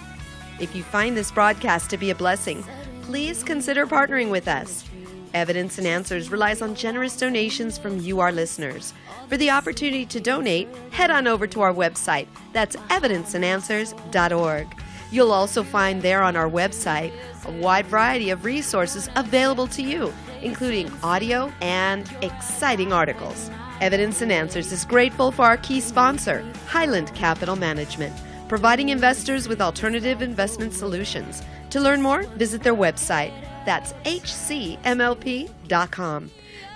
If 0.60 0.76
you 0.76 0.82
find 0.82 1.16
this 1.16 1.32
broadcast 1.32 1.88
to 1.88 1.96
be 1.96 2.10
a 2.10 2.14
blessing, 2.14 2.62
please 3.00 3.42
consider 3.42 3.86
partnering 3.86 4.30
with 4.30 4.46
us. 4.46 4.84
Evidence 5.32 5.78
and 5.78 5.86
Answers 5.86 6.30
relies 6.30 6.60
on 6.60 6.74
generous 6.74 7.16
donations 7.16 7.78
from 7.78 7.98
you, 7.98 8.20
our 8.20 8.30
listeners. 8.30 8.92
For 9.30 9.38
the 9.38 9.48
opportunity 9.48 10.04
to 10.04 10.20
donate, 10.20 10.68
head 10.90 11.10
on 11.10 11.26
over 11.26 11.46
to 11.46 11.62
our 11.62 11.72
website. 11.72 12.28
That's 12.52 12.76
evidenceandanswers.org. 12.76 14.82
You'll 15.10 15.32
also 15.32 15.62
find 15.62 16.02
there 16.02 16.22
on 16.22 16.36
our 16.36 16.50
website 16.50 17.14
a 17.46 17.52
wide 17.52 17.86
variety 17.86 18.28
of 18.28 18.44
resources 18.44 19.08
available 19.16 19.66
to 19.68 19.82
you, 19.82 20.12
including 20.46 20.90
audio 21.02 21.52
and 21.60 22.08
exciting 22.22 22.92
articles. 22.92 23.50
Evidence 23.80 24.22
and 24.22 24.30
Answers 24.30 24.70
is 24.72 24.84
grateful 24.84 25.32
for 25.32 25.42
our 25.42 25.56
key 25.58 25.80
sponsor, 25.80 26.44
Highland 26.66 27.12
Capital 27.14 27.56
Management, 27.56 28.14
providing 28.48 28.90
investors 28.90 29.48
with 29.48 29.60
alternative 29.60 30.22
investment 30.22 30.72
solutions. 30.72 31.42
To 31.70 31.80
learn 31.80 32.00
more, 32.00 32.22
visit 32.38 32.62
their 32.62 32.76
website. 32.76 33.32
That's 33.66 33.92
hcmlp.com. 34.04 34.80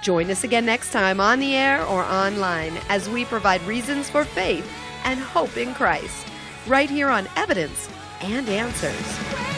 Join 0.03 0.31
us 0.31 0.45
again 0.45 0.67
next 0.67 0.93
time 0.93 1.21
on 1.21 1.39
the 1.39 1.55
air 1.55 1.87
or 1.87 2.03
online 2.03 2.77
as 2.89 3.09
we 3.09 3.25
provide 3.25 3.63
reasons 3.63 4.11
for 4.11 4.25
faith 4.25 4.69
and 5.05 5.21
hope 5.21 5.57
in 5.57 5.75
Christ, 5.75 6.27
right 6.67 6.91
here 6.91 7.09
on 7.09 7.29
Evidence 7.37 7.89
and 8.21 8.49
Answers. 8.49 9.50